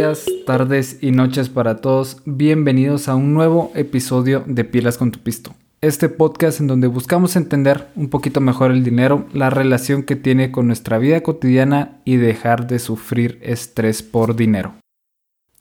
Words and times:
días, 0.00 0.24
tardes 0.46 0.96
y 1.02 1.10
noches 1.10 1.50
para 1.50 1.82
todos. 1.82 2.22
Bienvenidos 2.24 3.06
a 3.06 3.16
un 3.16 3.34
nuevo 3.34 3.70
episodio 3.74 4.42
de 4.46 4.64
Pilas 4.64 4.96
con 4.96 5.10
tu 5.10 5.18
Pisto. 5.18 5.54
Este 5.82 6.08
podcast 6.08 6.58
en 6.58 6.68
donde 6.68 6.86
buscamos 6.86 7.36
entender 7.36 7.88
un 7.96 8.08
poquito 8.08 8.40
mejor 8.40 8.70
el 8.70 8.82
dinero, 8.82 9.26
la 9.34 9.50
relación 9.50 10.04
que 10.04 10.16
tiene 10.16 10.50
con 10.52 10.68
nuestra 10.68 10.96
vida 10.96 11.20
cotidiana 11.22 12.00
y 12.06 12.16
dejar 12.16 12.66
de 12.66 12.78
sufrir 12.78 13.38
estrés 13.42 14.02
por 14.02 14.36
dinero. 14.36 14.72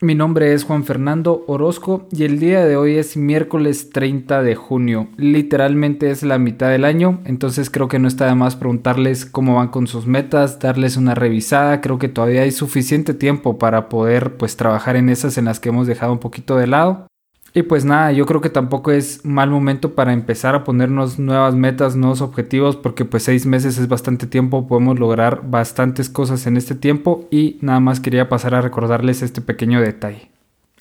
Mi 0.02 0.16
nombre 0.16 0.54
es 0.54 0.64
Juan 0.64 0.86
Fernando 0.86 1.44
Orozco 1.48 2.08
y 2.10 2.24
el 2.24 2.40
día 2.40 2.64
de 2.64 2.78
hoy 2.78 2.96
es 2.96 3.18
miércoles 3.18 3.90
30 3.90 4.42
de 4.44 4.56
junio. 4.56 5.10
Literalmente 5.18 6.10
es 6.10 6.24
la 6.24 6.40
mitad 6.40 6.70
del 6.70 6.86
año, 6.86 7.20
entonces 7.26 7.70
creo 7.70 7.90
que 7.90 8.00
no 8.00 8.07
está 8.07 8.26
de 8.28 8.34
más 8.34 8.56
preguntarles 8.56 9.26
cómo 9.26 9.56
van 9.56 9.68
con 9.68 9.88
sus 9.88 10.07
metas, 10.07 10.60
darles 10.60 10.96
una 10.96 11.16
revisada. 11.16 11.82
Creo 11.82 12.00
que 12.00 12.07
todavía 12.07 12.43
hay 12.43 12.52
suficiente 12.52 13.14
tiempo 13.14 13.60
para 13.60 13.90
poder 13.90 14.38
pues 14.38 14.56
trabajar 14.56 14.96
en 14.96 15.10
esas 15.10 15.38
en 15.38 15.43
las 15.43 15.60
que 15.60 15.68
hemos 15.68 15.86
dejado 15.86 16.14
un 16.14 16.20
poquito 16.20 16.56
de 16.56 16.68
lado. 16.68 17.09
Y 17.54 17.64
pues 17.64 17.86
nada, 17.86 18.12
yo 18.12 18.26
creo 18.26 18.42
que 18.42 18.50
tampoco 18.50 18.92
es 18.92 19.26
mal 19.26 19.50
momento 19.50 19.96
para 19.96 20.14
empezar 20.14 20.56
a 20.56 20.64
ponernos 20.64 21.20
nuevas 21.20 21.56
metas, 21.56 21.96
nuevos 21.96 22.21
objetivos, 22.21 22.76
porque 22.76 23.06
pues 23.06 23.24
seis 23.24 23.46
meses 23.46 23.78
es 23.78 23.88
bastante 23.88 24.28
tiempo, 24.28 24.68
podemos 24.68 25.00
lograr 25.00 25.42
bastantes 25.50 26.10
cosas 26.10 26.46
en 26.48 26.57
este 26.57 26.76
tiempo 26.76 27.28
y 27.32 27.57
nada 27.62 27.80
más 27.80 28.00
quería 28.00 28.30
pasar 28.30 28.56
a 28.56 28.62
recordarles 28.62 29.21
este 29.21 29.42
pequeño 29.42 29.82
detalle. 29.82 30.30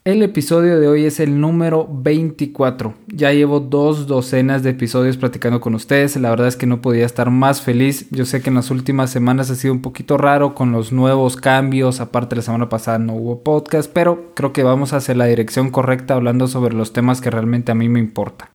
El 0.04 0.22
episodio 0.22 0.78
de 0.78 0.86
hoy 0.86 1.04
es 1.04 1.18
el 1.18 1.40
número 1.40 1.88
24. 1.90 2.94
Ya 3.08 3.32
llevo 3.32 3.60
dos 3.60 4.06
docenas 4.06 4.62
de 4.62 4.70
episodios 4.70 5.16
platicando 5.16 5.60
con 5.60 5.74
ustedes. 5.74 6.16
La 6.16 6.30
verdad 6.30 6.46
es 6.46 6.56
que 6.56 6.66
no 6.66 6.80
podía 6.80 7.04
estar 7.04 7.30
más 7.30 7.62
feliz. 7.62 8.08
Yo 8.10 8.24
sé 8.24 8.40
que 8.40 8.48
en 8.48 8.54
las 8.54 8.70
últimas 8.70 9.10
semanas 9.10 9.50
ha 9.50 9.56
sido 9.56 9.74
un 9.74 9.82
poquito 9.82 10.16
raro 10.16 10.54
con 10.54 10.70
los 10.72 10.92
nuevos 10.92 11.36
cambios. 11.36 12.00
Aparte 12.00 12.36
la 12.36 12.42
semana 12.42 12.68
pasada 12.68 12.98
no 12.98 13.14
hubo 13.14 13.42
podcast, 13.42 13.90
pero 13.92 14.32
creo 14.34 14.52
que 14.52 14.62
vamos 14.62 14.92
hacia 14.92 15.14
la 15.14 15.26
dirección 15.26 15.70
correcta 15.70 16.14
hablando 16.14 16.46
sobre 16.46 16.74
los 16.74 16.92
temas 16.92 17.20
que 17.20 17.30
realmente 17.30 17.72
a 17.72 17.74
mí 17.74 17.88
me 17.88 17.98
importan. 17.98 18.48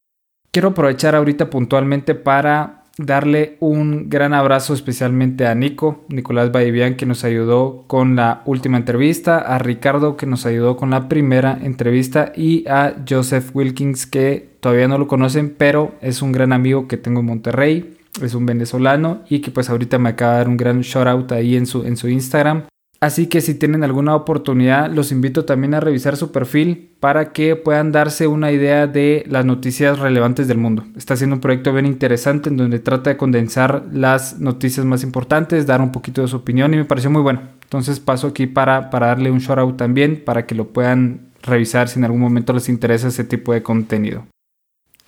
Quiero 0.50 0.70
aprovechar 0.70 1.14
ahorita 1.14 1.50
puntualmente 1.50 2.16
para 2.16 2.83
darle 2.98 3.58
un 3.60 4.10
gran 4.10 4.34
abrazo 4.34 4.74
especialmente 4.74 5.48
a 5.48 5.56
Nico, 5.56 6.04
Nicolás 6.10 6.52
Baivian, 6.52 6.96
que 6.96 7.06
nos 7.06 7.24
ayudó 7.24 7.86
con 7.88 8.16
la 8.16 8.44
última 8.46 8.78
entrevista, 8.78 9.40
a 9.40 9.58
Ricardo, 9.58 10.16
que 10.18 10.26
nos 10.26 10.46
ayudó 10.46 10.78
con 10.78 10.92
la 10.92 11.10
primera 11.10 11.58
entrevista, 11.62 12.32
y 12.36 12.68
a 12.68 12.96
Joseph 13.08 13.50
Wilkins, 13.56 14.06
que 14.06 14.58
todavía 14.60 14.88
no 14.88 14.98
lo 14.98 15.08
conocen, 15.08 15.56
pero 15.58 15.96
es 16.02 16.22
un 16.22 16.32
gran 16.32 16.54
amigo 16.54 16.88
que 16.88 16.98
tengo 16.98 17.22
en 17.22 17.26
Monterrey, 17.26 17.98
es 18.22 18.36
un 18.36 18.46
venezolano, 18.46 19.24
y 19.28 19.40
que 19.40 19.52
pues 19.52 19.70
ahorita 19.70 19.98
me 19.98 20.10
acaba 20.10 20.34
de 20.34 20.38
dar 20.40 20.50
un 20.50 20.58
gran 20.58 20.82
shout 20.82 21.08
out 21.08 21.32
ahí 21.32 21.56
en 21.56 21.66
su, 21.66 21.84
en 21.86 21.98
su 21.98 22.10
Instagram. 22.10 22.66
Así 23.04 23.28
que 23.28 23.42
si 23.42 23.54
tienen 23.54 23.84
alguna 23.84 24.16
oportunidad, 24.16 24.90
los 24.90 25.12
invito 25.12 25.44
también 25.44 25.74
a 25.74 25.82
revisar 25.82 26.16
su 26.16 26.32
perfil 26.32 26.92
para 27.02 27.34
que 27.34 27.58
puedan 27.58 27.92
darse 27.92 28.28
una 28.28 28.54
idea 28.54 28.88
de 28.88 29.26
las 29.28 29.44
noticias 29.44 30.00
relevantes 30.00 30.48
del 30.48 30.58
mundo. 30.58 30.86
Está 30.96 31.16
haciendo 31.16 31.36
un 31.36 31.42
proyecto 31.42 31.74
bien 31.74 31.86
interesante 31.86 32.48
en 32.48 32.56
donde 32.56 32.80
trata 32.80 33.10
de 33.10 33.18
condensar 33.18 33.84
las 33.92 34.40
noticias 34.40 34.86
más 34.86 35.04
importantes, 35.04 35.68
dar 35.68 35.82
un 35.82 35.92
poquito 35.92 36.22
de 36.22 36.30
su 36.30 36.38
opinión 36.38 36.74
y 36.74 36.78
me 36.78 36.86
pareció 36.86 37.10
muy 37.10 37.22
bueno. 37.22 37.42
Entonces 37.64 38.00
paso 38.00 38.28
aquí 38.28 38.48
para, 38.48 38.90
para 38.90 39.08
darle 39.08 39.32
un 39.32 39.40
shout 39.40 39.60
out 39.60 39.76
también 39.76 40.24
para 40.24 40.46
que 40.46 40.56
lo 40.56 40.70
puedan 40.70 41.28
revisar 41.42 41.90
si 41.90 42.00
en 42.00 42.06
algún 42.06 42.22
momento 42.22 42.54
les 42.54 42.70
interesa 42.70 43.10
ese 43.10 43.26
tipo 43.26 43.52
de 43.52 43.64
contenido. 43.64 44.28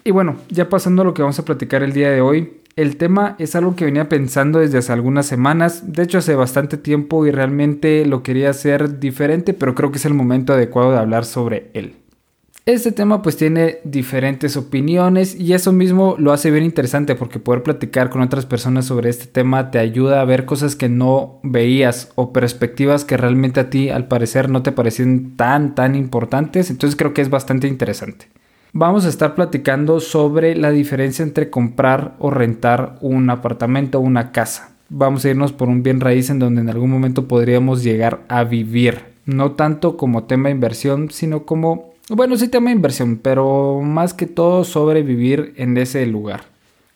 Y 0.03 0.11
bueno, 0.11 0.35
ya 0.49 0.67
pasando 0.67 1.03
a 1.03 1.05
lo 1.05 1.13
que 1.13 1.21
vamos 1.21 1.39
a 1.39 1.45
platicar 1.45 1.81
el 1.81 1.93
día 1.93 2.11
de 2.11 2.19
hoy, 2.19 2.59
el 2.75 2.97
tema 2.97 3.35
es 3.39 3.55
algo 3.55 3.75
que 3.75 3.85
venía 3.85 4.09
pensando 4.09 4.59
desde 4.59 4.79
hace 4.79 4.91
algunas 4.91 5.25
semanas, 5.25 5.93
de 5.93 6.03
hecho 6.03 6.17
hace 6.17 6.35
bastante 6.35 6.77
tiempo 6.77 7.25
y 7.25 7.31
realmente 7.31 8.05
lo 8.05 8.21
quería 8.21 8.49
hacer 8.49 8.99
diferente, 8.99 9.53
pero 9.53 9.75
creo 9.75 9.91
que 9.91 9.97
es 9.97 10.05
el 10.05 10.13
momento 10.13 10.53
adecuado 10.53 10.91
de 10.91 10.97
hablar 10.97 11.23
sobre 11.23 11.69
él. 11.73 11.95
Este 12.65 12.91
tema 12.91 13.21
pues 13.21 13.37
tiene 13.37 13.77
diferentes 13.83 14.57
opiniones 14.57 15.39
y 15.39 15.53
eso 15.53 15.71
mismo 15.71 16.15
lo 16.17 16.33
hace 16.33 16.49
bien 16.49 16.65
interesante 16.65 17.15
porque 17.15 17.39
poder 17.39 17.61
platicar 17.61 18.09
con 18.09 18.21
otras 18.21 18.47
personas 18.47 18.85
sobre 18.85 19.11
este 19.11 19.27
tema 19.27 19.69
te 19.69 19.77
ayuda 19.77 20.19
a 20.19 20.25
ver 20.25 20.45
cosas 20.45 20.75
que 20.75 20.89
no 20.89 21.39
veías 21.43 22.11
o 22.15 22.33
perspectivas 22.33 23.05
que 23.05 23.17
realmente 23.17 23.59
a 23.59 23.69
ti 23.69 23.89
al 23.89 24.07
parecer 24.07 24.49
no 24.49 24.63
te 24.63 24.71
parecen 24.71 25.37
tan 25.37 25.75
tan 25.75 25.95
importantes, 25.95 26.71
entonces 26.71 26.97
creo 26.97 27.13
que 27.13 27.21
es 27.21 27.29
bastante 27.29 27.67
interesante 27.67 28.27
vamos 28.75 29.05
a 29.05 29.09
estar 29.09 29.35
platicando 29.35 30.01
sobre 30.01 30.53
la 30.53 30.69
diferencia 30.69 31.23
entre 31.23 31.49
comprar 31.49 32.13
o 32.19 32.29
rentar 32.29 32.97
un 32.99 33.29
apartamento 33.29 33.99
o 33.99 34.01
una 34.01 34.33
casa. 34.33 34.75
Vamos 34.89 35.23
a 35.23 35.29
irnos 35.29 35.53
por 35.53 35.69
un 35.69 35.81
bien 35.81 36.01
raíz 36.01 36.29
en 36.29 36.39
donde 36.39 36.59
en 36.59 36.69
algún 36.69 36.91
momento 36.91 37.25
podríamos 37.25 37.83
llegar 37.83 38.25
a 38.27 38.43
vivir. 38.43 39.15
No 39.25 39.53
tanto 39.53 39.95
como 39.95 40.25
tema 40.25 40.49
inversión, 40.49 41.09
sino 41.09 41.45
como, 41.45 41.93
bueno, 42.09 42.35
sí 42.35 42.49
tema 42.49 42.69
inversión, 42.69 43.17
pero 43.17 43.79
más 43.81 44.13
que 44.13 44.27
todo 44.27 44.65
sobre 44.65 45.03
vivir 45.03 45.53
en 45.55 45.77
ese 45.77 46.05
lugar. 46.05 46.41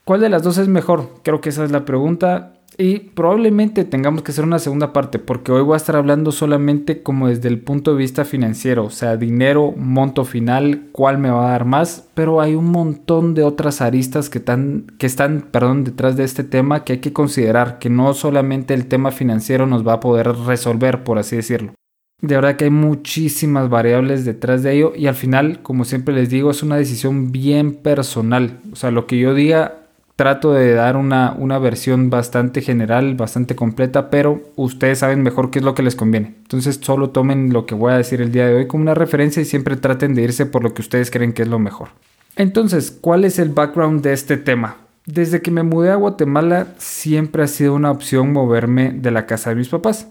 ¿Cuál 0.03 0.19
de 0.19 0.29
las 0.29 0.43
dos 0.43 0.57
es 0.57 0.67
mejor? 0.67 1.09
Creo 1.23 1.39
que 1.39 1.47
esa 1.47 1.63
es 1.63 1.71
la 1.71 1.85
pregunta 1.85 2.58
y 2.79 2.99
probablemente 2.99 3.83
tengamos 3.83 4.23
que 4.23 4.31
hacer 4.31 4.45
una 4.45 4.57
segunda 4.57 4.93
parte 4.93 5.19
porque 5.19 5.51
hoy 5.51 5.61
voy 5.61 5.73
a 5.73 5.77
estar 5.77 5.97
hablando 5.97 6.31
solamente 6.31 7.03
como 7.03 7.27
desde 7.27 7.49
el 7.49 7.59
punto 7.59 7.91
de 7.91 7.97
vista 7.97 8.23
financiero, 8.23 8.85
o 8.85 8.89
sea, 8.89 9.17
dinero, 9.17 9.73
monto 9.75 10.23
final, 10.23 10.83
cuál 10.93 11.17
me 11.17 11.29
va 11.29 11.49
a 11.49 11.51
dar 11.51 11.65
más, 11.65 12.07
pero 12.13 12.39
hay 12.39 12.55
un 12.55 12.71
montón 12.71 13.33
de 13.33 13.43
otras 13.43 13.81
aristas 13.81 14.29
que, 14.29 14.37
están, 14.37 14.93
que 14.97 15.07
están 15.07 15.41
perdón, 15.51 15.83
detrás 15.83 16.15
de 16.15 16.23
este 16.23 16.45
tema 16.45 16.85
que 16.85 16.93
hay 16.93 16.99
que 16.99 17.11
considerar, 17.11 17.79
que 17.79 17.89
no 17.89 18.13
solamente 18.13 18.73
el 18.73 18.85
tema 18.85 19.11
financiero 19.11 19.65
nos 19.65 19.85
va 19.85 19.93
a 19.93 19.99
poder 19.99 20.33
resolver, 20.45 21.03
por 21.03 21.19
así 21.19 21.35
decirlo. 21.35 21.73
De 22.21 22.35
verdad 22.35 22.55
que 22.55 22.65
hay 22.65 22.71
muchísimas 22.71 23.69
variables 23.69 24.23
detrás 24.23 24.63
de 24.63 24.75
ello 24.75 24.93
y 24.95 25.07
al 25.07 25.15
final, 25.15 25.61
como 25.61 25.83
siempre 25.83 26.15
les 26.15 26.29
digo, 26.29 26.51
es 26.51 26.63
una 26.63 26.77
decisión 26.77 27.33
bien 27.33 27.73
personal. 27.73 28.59
O 28.71 28.77
sea, 28.77 28.91
lo 28.91 29.05
que 29.05 29.17
yo 29.17 29.33
diga 29.33 29.78
trato 30.19 30.51
de 30.51 30.73
dar 30.73 30.97
una, 30.97 31.33
una, 31.37 31.59
versión 31.59 32.09
bastante 32.09 32.61
general, 32.61 33.15
bastante 33.15 33.55
completa, 33.55 34.09
pero 34.09 34.41
ustedes 34.57 34.99
saben 34.99 35.23
mejor 35.23 35.49
qué 35.49 35.59
es 35.59 35.65
lo 35.65 35.73
que 35.73 35.81
les 35.81 35.95
conviene. 35.95 36.35
Entonces 36.41 36.77
solo 36.81 37.11
tomen 37.11 37.53
lo 37.53 37.65
que 37.65 37.73
voy 37.73 37.93
a 37.93 37.97
decir 37.97 38.19
el 38.19 38.33
día 38.33 38.45
de 38.45 38.55
hoy 38.55 38.67
como 38.67 38.81
una 38.81 38.95
referencia 38.95 39.41
y 39.41 39.45
siempre 39.45 39.77
traten 39.77 40.15
de 40.15 40.23
irse 40.23 40.45
por 40.45 40.61
lo 40.61 40.73
que 40.73 40.81
ustedes 40.81 41.09
creen 41.09 41.31
que 41.31 41.43
es 41.43 41.47
lo 41.47 41.57
mejor. 41.57 41.91
Entonces, 42.35 42.91
¿cuál 42.99 43.23
es 43.23 43.39
el 43.39 43.47
background 43.47 44.01
de 44.01 44.11
este 44.11 44.35
tema? 44.35 44.75
Desde 45.05 45.41
que 45.41 45.51
me 45.51 45.63
mudé 45.63 45.89
a 45.89 45.95
Guatemala 45.95 46.67
siempre 46.79 47.43
ha 47.43 47.47
sido 47.47 47.73
una 47.73 47.89
opción 47.89 48.33
moverme 48.33 48.91
de 48.91 49.11
la 49.11 49.25
casa 49.25 49.51
de 49.51 49.55
mis 49.55 49.69
papás. 49.69 50.09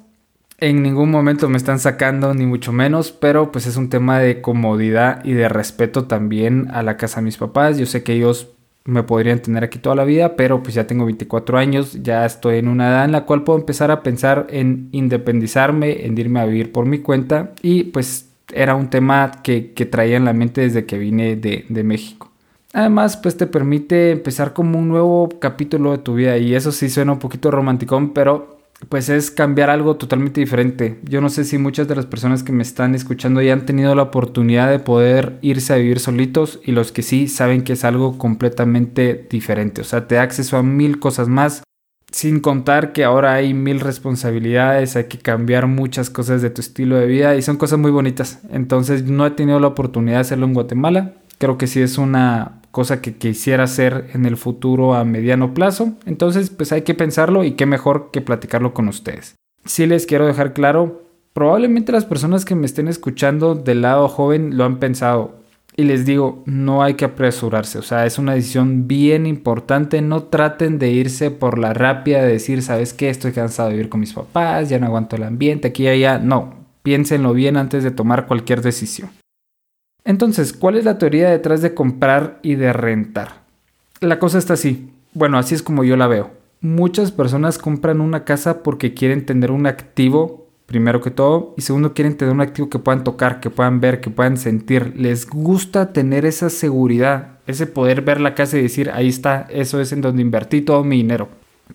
En 0.56 0.82
ningún 0.82 1.10
momento 1.10 1.50
me 1.50 1.58
están 1.58 1.80
sacando, 1.80 2.32
ni 2.32 2.46
mucho 2.46 2.72
menos, 2.72 3.12
pero 3.12 3.52
pues 3.52 3.66
es 3.66 3.76
un 3.76 3.90
tema 3.90 4.20
de 4.20 4.40
comodidad 4.40 5.22
y 5.22 5.34
de 5.34 5.50
respeto 5.50 6.06
también 6.06 6.70
a 6.72 6.82
la 6.82 6.96
casa 6.96 7.20
de 7.20 7.26
mis 7.26 7.36
papás. 7.36 7.76
Yo 7.76 7.84
sé 7.84 8.02
que 8.02 8.14
ellos 8.14 8.48
me 8.84 9.02
podrían 9.02 9.40
tener 9.40 9.64
aquí 9.64 9.78
toda 9.78 9.94
la 9.94 10.04
vida, 10.04 10.34
pero 10.36 10.62
pues 10.62 10.74
ya 10.74 10.86
tengo 10.86 11.04
24 11.04 11.58
años, 11.58 12.02
ya 12.02 12.24
estoy 12.24 12.58
en 12.58 12.68
una 12.68 12.88
edad 12.88 13.04
en 13.04 13.12
la 13.12 13.24
cual 13.26 13.44
puedo 13.44 13.58
empezar 13.58 13.90
a 13.90 14.02
pensar 14.02 14.46
en 14.50 14.88
independizarme, 14.92 16.06
en 16.06 16.16
irme 16.16 16.40
a 16.40 16.46
vivir 16.46 16.72
por 16.72 16.86
mi 16.86 17.00
cuenta 17.00 17.52
y 17.62 17.84
pues 17.84 18.30
era 18.52 18.74
un 18.74 18.88
tema 18.88 19.42
que, 19.42 19.60
traía 19.90 20.16
en 20.16 20.24
la 20.24 20.32
mente 20.32 20.62
desde 20.62 20.86
que 20.86 20.98
vine 20.98 21.36
de, 21.36 21.66
de 21.68 21.84
México. 21.84 22.30
Además, 22.72 23.16
pues 23.16 23.36
te 23.36 23.46
permite 23.46 24.12
empezar 24.12 24.52
como 24.52 24.78
un 24.78 24.88
nuevo 24.88 25.28
capítulo 25.38 25.92
de 25.92 25.98
tu 25.98 26.14
vida 26.14 26.36
y 26.38 26.54
eso 26.54 26.72
sí 26.72 26.88
suena 26.88 27.12
un 27.12 27.18
poquito 27.18 27.50
romanticón, 27.50 28.12
pero 28.12 28.57
pues 28.88 29.08
es 29.08 29.30
cambiar 29.30 29.70
algo 29.70 29.96
totalmente 29.96 30.40
diferente. 30.40 31.00
Yo 31.02 31.20
no 31.20 31.28
sé 31.28 31.44
si 31.44 31.58
muchas 31.58 31.88
de 31.88 31.96
las 31.96 32.06
personas 32.06 32.42
que 32.42 32.52
me 32.52 32.62
están 32.62 32.94
escuchando 32.94 33.42
ya 33.42 33.52
han 33.52 33.66
tenido 33.66 33.94
la 33.94 34.02
oportunidad 34.02 34.70
de 34.70 34.78
poder 34.78 35.38
irse 35.42 35.72
a 35.72 35.76
vivir 35.76 35.98
solitos 35.98 36.60
y 36.64 36.72
los 36.72 36.92
que 36.92 37.02
sí 37.02 37.28
saben 37.28 37.62
que 37.62 37.72
es 37.72 37.84
algo 37.84 38.18
completamente 38.18 39.26
diferente. 39.28 39.80
O 39.80 39.84
sea, 39.84 40.06
te 40.06 40.14
da 40.14 40.22
acceso 40.22 40.56
a 40.56 40.62
mil 40.62 41.00
cosas 41.00 41.28
más. 41.28 41.62
Sin 42.10 42.40
contar 42.40 42.92
que 42.92 43.04
ahora 43.04 43.34
hay 43.34 43.52
mil 43.52 43.80
responsabilidades, 43.80 44.96
hay 44.96 45.04
que 45.04 45.18
cambiar 45.18 45.66
muchas 45.66 46.08
cosas 46.08 46.40
de 46.40 46.48
tu 46.48 46.62
estilo 46.62 46.96
de 46.96 47.06
vida 47.06 47.36
y 47.36 47.42
son 47.42 47.58
cosas 47.58 47.78
muy 47.78 47.90
bonitas. 47.90 48.40
Entonces 48.50 49.04
no 49.04 49.26
he 49.26 49.32
tenido 49.32 49.60
la 49.60 49.66
oportunidad 49.66 50.16
de 50.16 50.20
hacerlo 50.22 50.46
en 50.46 50.54
Guatemala. 50.54 51.14
Creo 51.36 51.58
que 51.58 51.66
sí 51.66 51.82
es 51.82 51.98
una 51.98 52.62
cosa 52.78 53.02
que 53.02 53.16
quisiera 53.16 53.64
hacer 53.64 54.08
en 54.14 54.24
el 54.24 54.36
futuro 54.36 54.94
a 54.94 55.02
mediano 55.02 55.52
plazo. 55.52 55.94
Entonces, 56.06 56.48
pues 56.48 56.70
hay 56.70 56.82
que 56.82 56.94
pensarlo 56.94 57.42
y 57.42 57.56
qué 57.56 57.66
mejor 57.66 58.10
que 58.12 58.20
platicarlo 58.20 58.72
con 58.72 58.86
ustedes. 58.86 59.34
Si 59.64 59.84
les 59.84 60.06
quiero 60.06 60.28
dejar 60.28 60.52
claro, 60.52 61.02
probablemente 61.32 61.90
las 61.90 62.04
personas 62.04 62.44
que 62.44 62.54
me 62.54 62.66
estén 62.66 62.86
escuchando 62.86 63.56
del 63.56 63.82
lado 63.82 64.06
joven 64.06 64.56
lo 64.56 64.64
han 64.64 64.78
pensado. 64.78 65.40
Y 65.74 65.82
les 65.82 66.06
digo, 66.06 66.44
no 66.46 66.84
hay 66.84 66.94
que 66.94 67.06
apresurarse, 67.06 67.80
o 67.80 67.82
sea, 67.82 68.06
es 68.06 68.16
una 68.16 68.34
decisión 68.34 68.86
bien 68.86 69.26
importante, 69.26 70.00
no 70.00 70.22
traten 70.22 70.78
de 70.78 70.92
irse 70.92 71.32
por 71.32 71.58
la 71.58 71.74
rápida 71.74 72.22
de 72.22 72.32
decir, 72.34 72.62
¿sabes 72.62 72.92
qué? 72.92 73.10
Estoy 73.10 73.32
cansado 73.32 73.70
de 73.70 73.74
vivir 73.74 73.88
con 73.88 73.98
mis 73.98 74.12
papás, 74.12 74.68
ya 74.68 74.78
no 74.78 74.86
aguanto 74.86 75.16
el 75.16 75.24
ambiente, 75.24 75.66
aquí 75.66 75.82
y 75.82 75.88
allá, 75.88 76.20
no, 76.20 76.54
piénsenlo 76.84 77.32
bien 77.32 77.56
antes 77.56 77.82
de 77.82 77.90
tomar 77.90 78.26
cualquier 78.28 78.62
decisión. 78.62 79.10
Entonces, 80.04 80.52
¿cuál 80.52 80.76
es 80.76 80.84
la 80.84 80.98
teoría 80.98 81.30
detrás 81.30 81.62
de 81.62 81.74
comprar 81.74 82.38
y 82.42 82.54
de 82.54 82.72
rentar? 82.72 83.42
La 84.00 84.18
cosa 84.18 84.38
está 84.38 84.54
así. 84.54 84.90
Bueno, 85.12 85.38
así 85.38 85.54
es 85.54 85.62
como 85.62 85.84
yo 85.84 85.96
la 85.96 86.06
veo. 86.06 86.30
Muchas 86.60 87.12
personas 87.12 87.58
compran 87.58 88.00
una 88.00 88.24
casa 88.24 88.62
porque 88.62 88.94
quieren 88.94 89.26
tener 89.26 89.50
un 89.50 89.66
activo 89.66 90.48
primero 90.68 91.00
que 91.00 91.10
todo. 91.10 91.54
Y 91.56 91.62
segundo, 91.62 91.94
quieren 91.94 92.16
tener 92.16 92.32
un 92.32 92.42
activo 92.42 92.68
que 92.68 92.78
puedan 92.78 93.02
tocar, 93.02 93.40
que 93.40 93.50
puedan 93.50 93.80
ver, 93.80 94.00
que 94.00 94.10
puedan 94.10 94.36
sentir. 94.36 94.92
Les 94.96 95.26
gusta 95.28 95.92
tener 95.92 96.26
esa 96.26 96.50
seguridad, 96.50 97.38
ese 97.46 97.66
poder 97.66 98.02
ver 98.02 98.20
la 98.20 98.34
casa 98.34 98.58
y 98.58 98.62
decir, 98.62 98.90
ahí 98.90 99.08
está, 99.08 99.46
eso 99.50 99.80
es 99.80 99.92
en 99.92 100.02
donde 100.02 100.22
invertí 100.22 100.60
todo 100.60 100.84
mi 100.84 100.98
dinero. 100.98 101.28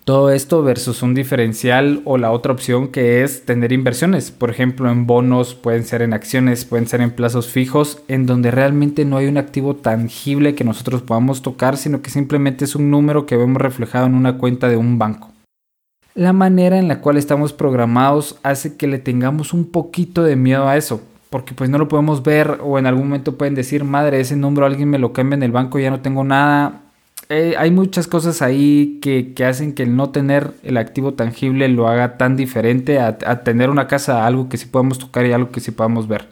Todo 0.06 0.32
esto 0.32 0.64
versus 0.64 1.02
un 1.02 1.14
diferencial 1.14 2.02
o 2.04 2.18
la 2.18 2.32
otra 2.32 2.52
opción 2.52 2.90
que 2.90 3.24
es 3.24 3.46
tener 3.46 3.72
inversiones, 3.72 4.32
por 4.32 4.50
ejemplo 4.50 4.92
en 4.92 5.08
bonos, 5.08 5.56
pueden 5.56 5.86
ser 5.86 6.02
en 6.02 6.12
acciones, 6.12 6.66
pueden 6.66 6.88
ser 6.88 7.00
en 7.00 7.12
plazos 7.12 7.48
fijos, 7.48 8.04
en 8.10 8.26
donde 8.26 8.52
realmente 8.52 9.06
no 9.06 9.16
hay 9.16 9.28
un 9.28 9.38
activo 9.38 9.78
tangible 9.78 10.56
que 10.56 10.66
nosotros 10.66 11.04
podamos 11.04 11.42
tocar, 11.42 11.78
sino 11.78 12.02
que 12.02 12.10
simplemente 12.10 12.66
es 12.66 12.76
un 12.76 12.92
número 12.92 13.26
que 13.26 13.38
vemos 13.38 13.62
reflejado 13.62 14.06
en 14.06 14.16
una 14.16 14.38
cuenta 14.38 14.68
de 14.68 14.76
un 14.76 15.00
banco. 15.00 15.32
La 16.16 16.34
manera 16.34 16.78
en 16.78 16.90
la 16.90 17.00
cual 17.00 17.16
estamos 17.16 17.54
programados 17.54 18.38
hace 18.44 18.76
que 18.76 18.88
le 18.88 19.00
tengamos 19.00 19.54
un 19.54 19.72
poquito 19.72 20.22
de 20.24 20.36
miedo 20.36 20.68
a 20.68 20.76
eso, 20.76 21.02
porque 21.30 21.54
pues 21.54 21.70
no 21.70 21.78
lo 21.78 21.88
podemos 21.88 22.24
ver 22.24 22.60
o 22.62 22.78
en 22.78 22.88
algún 22.88 23.06
momento 23.06 23.38
pueden 23.38 23.56
decir, 23.56 23.86
madre, 23.86 24.20
ese 24.20 24.36
número 24.36 24.66
alguien 24.66 24.90
me 24.90 25.00
lo 25.00 25.14
cambia 25.14 25.38
en 25.38 25.44
el 25.44 25.54
banco, 25.54 25.80
ya 25.80 25.90
no 25.90 26.02
tengo 26.02 26.26
nada, 26.26 26.83
eh, 27.30 27.56
hay 27.58 27.72
muchas 27.72 28.08
cosas 28.08 28.42
ahí 28.42 29.00
que, 29.02 29.34
hacen 29.46 29.74
que 29.74 29.84
el 29.84 29.96
no 29.96 30.12
tener 30.12 30.52
el 30.64 30.78
activo 30.78 31.14
tangible 31.14 31.68
lo 31.68 31.88
haga 31.88 32.18
tan 32.18 32.36
diferente 32.36 33.00
a, 33.00 33.18
a 33.26 33.44
tener 33.44 33.70
una 33.70 33.88
casa, 33.88 34.26
algo 34.26 34.50
que 34.50 34.58
sí 34.58 34.66
podemos 34.66 35.00
tocar 35.00 35.26
y 35.26 35.32
algo 35.32 35.52
que 35.52 35.60
sí 35.60 35.72
podamos 35.72 36.08
ver. 36.08 36.28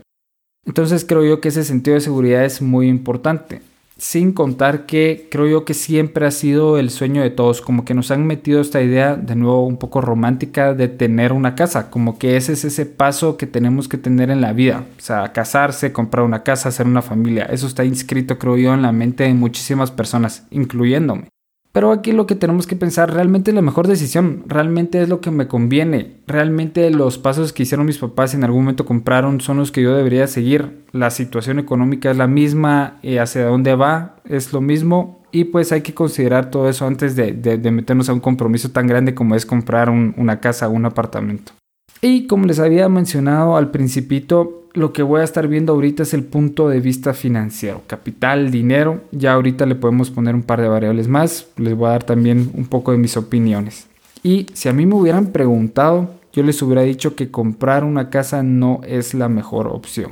Entonces 0.66 1.06
creo 1.06 1.24
yo 1.24 1.42
que 1.42 1.50
ese 1.50 1.64
sentido 1.64 1.96
de 1.96 2.02
seguridad 2.02 2.46
es 2.46 2.62
muy 2.62 2.88
importante 2.88 3.62
sin 4.02 4.34
contar 4.34 4.88
que 4.88 5.28
creo 5.30 5.46
yo 5.46 5.64
que 5.64 5.76
siempre 5.76 6.26
ha 6.26 6.32
sido 6.32 6.80
el 6.80 6.90
sueño 6.90 7.22
de 7.22 7.30
todos, 7.30 7.62
como 7.62 7.86
que 7.86 7.94
nos 7.94 8.10
han 8.10 8.26
metido 8.26 8.60
esta 8.60 8.82
idea 8.82 9.16
de 9.16 9.36
nuevo 9.36 9.68
un 9.68 9.78
poco 9.78 10.02
romántica 10.02 10.74
de 10.74 10.88
tener 10.88 11.32
una 11.32 11.54
casa, 11.54 11.92
como 11.92 12.18
que 12.18 12.36
ese 12.36 12.54
es 12.54 12.66
ese 12.66 12.88
paso 12.88 13.38
que 13.38 13.46
tenemos 13.46 13.88
que 13.88 14.00
tener 14.00 14.32
en 14.32 14.42
la 14.42 14.54
vida, 14.54 14.86
o 14.98 15.02
sea, 15.02 15.32
casarse, 15.34 15.94
comprar 15.94 16.26
una 16.26 16.42
casa, 16.42 16.70
hacer 16.70 16.88
una 16.88 17.04
familia, 17.04 17.46
eso 17.46 17.68
está 17.68 17.86
inscrito 17.86 18.40
creo 18.40 18.58
yo 18.58 18.74
en 18.74 18.82
la 18.82 18.92
mente 18.92 19.26
de 19.26 19.36
muchísimas 19.36 19.92
personas, 19.92 20.48
incluyéndome. 20.50 21.31
Pero 21.72 21.92
aquí 21.92 22.12
lo 22.12 22.28
que 22.28 22.36
tenemos 22.36 22.68
que 22.68 22.76
pensar, 22.76 23.14
realmente 23.14 23.54
la 23.54 23.62
mejor 23.62 23.88
decisión, 23.88 24.44
realmente 24.48 25.02
es 25.02 25.08
lo 25.08 25.22
que 25.22 25.32
me 25.32 25.48
conviene, 25.48 26.18
realmente 26.28 26.90
los 26.90 27.18
pasos 27.18 27.54
que 27.54 27.64
hicieron 27.64 27.86
mis 27.86 27.98
papás 27.98 28.34
en 28.34 28.44
algún 28.44 28.64
momento 28.64 28.86
compraron 28.86 29.40
son 29.40 29.58
los 29.58 29.72
que 29.72 29.82
yo 29.82 29.96
debería 29.96 30.28
seguir, 30.28 30.84
la 30.92 31.12
situación 31.12 31.60
económica 31.60 32.12
es 32.12 32.18
la 32.18 32.28
misma, 32.28 33.00
y 33.02 33.18
hacia 33.18 33.46
dónde 33.46 33.76
va 33.76 34.18
es 34.26 34.52
lo 34.52 34.60
mismo 34.60 35.22
y 35.32 35.46
pues 35.46 35.72
hay 35.72 35.82
que 35.82 35.94
considerar 35.94 36.52
todo 36.52 36.68
eso 36.70 36.86
antes 36.86 37.16
de, 37.16 37.32
meternos 37.72 38.10
a 38.10 38.14
un 38.14 38.20
compromiso 38.20 38.72
tan 38.72 38.88
grande 38.88 39.16
como 39.16 39.36
es 39.36 39.46
comprar 39.46 39.90
una 39.90 40.40
casa 40.42 40.68
o 40.68 40.72
un 40.72 40.86
apartamento. 40.86 41.54
Y 42.02 42.26
como 42.26 42.46
les 42.46 42.60
había 42.60 42.90
mencionado 42.90 43.58
al 43.58 43.70
principito, 43.70 44.64
lo 44.74 44.92
que 44.92 45.04
voy 45.04 45.22
a 45.22 45.24
estar 45.24 45.48
viendo 45.48 45.74
ahorita 45.74 46.02
es 46.04 46.16
el 46.16 46.24
punto 46.24 46.68
de 46.68 46.80
vista 46.80 47.14
financiero, 47.14 47.84
capital, 47.86 48.50
dinero. 48.50 49.02
Ya 49.12 49.34
ahorita 49.34 49.68
le 49.68 49.76
podemos 49.76 50.10
poner 50.10 50.34
un 50.34 50.42
par 50.42 50.62
de 50.62 50.68
variables 50.68 51.08
más. 51.08 51.48
Les 51.58 51.76
voy 51.76 51.88
a 51.88 51.92
dar 51.92 52.04
también 52.04 52.50
un 52.56 52.66
poco 52.66 52.92
de 52.92 52.98
mis 52.98 53.18
opiniones. 53.18 53.88
Y 54.24 54.48
si 54.54 54.68
a 54.68 54.74
mí 54.74 54.86
me 54.86 54.96
hubieran 54.96 55.28
preguntado, 55.28 56.10
yo 56.34 56.42
les 56.44 56.62
hubiera 56.62 56.82
dicho 56.82 57.16
que 57.16 57.30
comprar 57.30 57.84
una 57.84 58.10
casa 58.10 58.42
no 58.42 58.82
es 58.88 59.14
la 59.14 59.30
mejor 59.30 59.68
opción. 59.68 60.12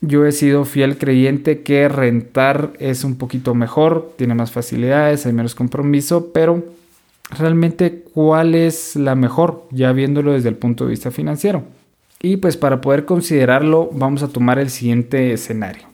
Yo 0.00 0.24
he 0.24 0.32
sido 0.32 0.64
fiel 0.64 0.96
creyente 0.96 1.62
que 1.62 1.88
rentar 1.88 2.72
es 2.78 3.02
un 3.02 3.16
poquito 3.16 3.54
mejor, 3.54 4.12
tiene 4.16 4.34
más 4.34 4.52
facilidades, 4.52 5.26
hay 5.26 5.32
menos 5.32 5.56
compromiso, 5.56 6.30
pero 6.32 6.62
realmente 7.30 8.04
cuál 8.14 8.54
es 8.54 8.96
la 8.96 9.14
mejor, 9.14 9.66
ya 9.70 9.92
viéndolo 9.92 10.32
desde 10.32 10.48
el 10.48 10.56
punto 10.56 10.84
de 10.84 10.90
vista 10.90 11.10
financiero. 11.10 11.64
Y 12.20 12.38
pues 12.38 12.56
para 12.56 12.80
poder 12.80 13.04
considerarlo 13.04 13.90
vamos 13.92 14.22
a 14.22 14.28
tomar 14.28 14.58
el 14.58 14.70
siguiente 14.70 15.32
escenario. 15.32 15.84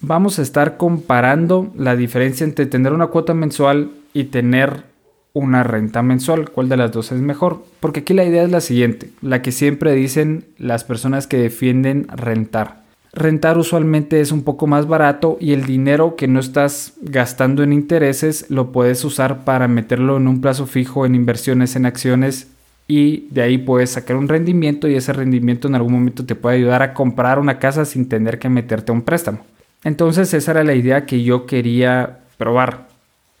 Vamos 0.00 0.38
a 0.38 0.42
estar 0.42 0.76
comparando 0.76 1.72
la 1.76 1.96
diferencia 1.96 2.44
entre 2.44 2.66
tener 2.66 2.92
una 2.92 3.08
cuota 3.08 3.34
mensual 3.34 3.90
y 4.12 4.24
tener 4.24 4.84
una 5.32 5.62
renta 5.62 6.02
mensual. 6.02 6.50
¿Cuál 6.50 6.68
de 6.68 6.76
las 6.76 6.92
dos 6.92 7.12
es 7.12 7.20
mejor? 7.20 7.64
Porque 7.80 8.00
aquí 8.00 8.14
la 8.14 8.24
idea 8.24 8.42
es 8.42 8.50
la 8.50 8.60
siguiente, 8.60 9.10
la 9.22 9.42
que 9.42 9.52
siempre 9.52 9.94
dicen 9.94 10.46
las 10.56 10.84
personas 10.84 11.26
que 11.26 11.36
defienden 11.36 12.06
rentar. 12.08 12.77
Rentar 13.12 13.56
usualmente 13.56 14.20
es 14.20 14.32
un 14.32 14.42
poco 14.42 14.66
más 14.66 14.86
barato 14.86 15.38
y 15.40 15.52
el 15.52 15.64
dinero 15.64 16.14
que 16.14 16.28
no 16.28 16.40
estás 16.40 16.92
gastando 17.00 17.62
en 17.62 17.72
intereses 17.72 18.46
lo 18.50 18.70
puedes 18.70 19.04
usar 19.04 19.44
para 19.44 19.66
meterlo 19.66 20.18
en 20.18 20.28
un 20.28 20.40
plazo 20.40 20.66
fijo 20.66 21.06
en 21.06 21.14
inversiones 21.14 21.74
en 21.74 21.86
acciones 21.86 22.48
y 22.86 23.28
de 23.30 23.42
ahí 23.42 23.58
puedes 23.58 23.90
sacar 23.90 24.16
un 24.16 24.28
rendimiento 24.28 24.88
y 24.88 24.94
ese 24.94 25.12
rendimiento 25.12 25.68
en 25.68 25.74
algún 25.74 25.92
momento 25.92 26.24
te 26.24 26.34
puede 26.34 26.56
ayudar 26.56 26.82
a 26.82 26.94
comprar 26.94 27.38
una 27.38 27.58
casa 27.58 27.84
sin 27.84 28.08
tener 28.08 28.38
que 28.38 28.48
meterte 28.48 28.92
a 28.92 28.94
un 28.94 29.02
préstamo. 29.02 29.40
Entonces 29.84 30.34
esa 30.34 30.50
era 30.52 30.64
la 30.64 30.74
idea 30.74 31.06
que 31.06 31.22
yo 31.22 31.46
quería 31.46 32.20
probar. 32.36 32.87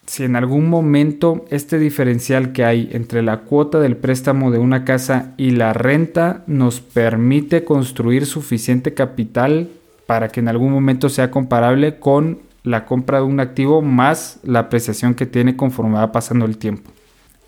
Si 0.08 0.24
en 0.24 0.36
algún 0.36 0.70
momento 0.70 1.44
este 1.50 1.78
diferencial 1.78 2.52
que 2.52 2.64
hay 2.64 2.88
entre 2.92 3.20
la 3.20 3.40
cuota 3.40 3.78
del 3.78 3.98
préstamo 3.98 4.50
de 4.50 4.58
una 4.58 4.86
casa 4.86 5.34
y 5.36 5.50
la 5.50 5.74
renta 5.74 6.44
nos 6.46 6.80
permite 6.80 7.62
construir 7.62 8.24
suficiente 8.24 8.94
capital 8.94 9.68
para 10.06 10.28
que 10.28 10.40
en 10.40 10.48
algún 10.48 10.72
momento 10.72 11.10
sea 11.10 11.30
comparable 11.30 11.98
con 11.98 12.38
la 12.62 12.86
compra 12.86 13.18
de 13.18 13.24
un 13.24 13.38
activo 13.38 13.82
más 13.82 14.40
la 14.44 14.60
apreciación 14.60 15.14
que 15.14 15.26
tiene 15.26 15.56
conforme 15.56 15.96
va 15.96 16.10
pasando 16.10 16.46
el 16.46 16.56
tiempo. 16.56 16.90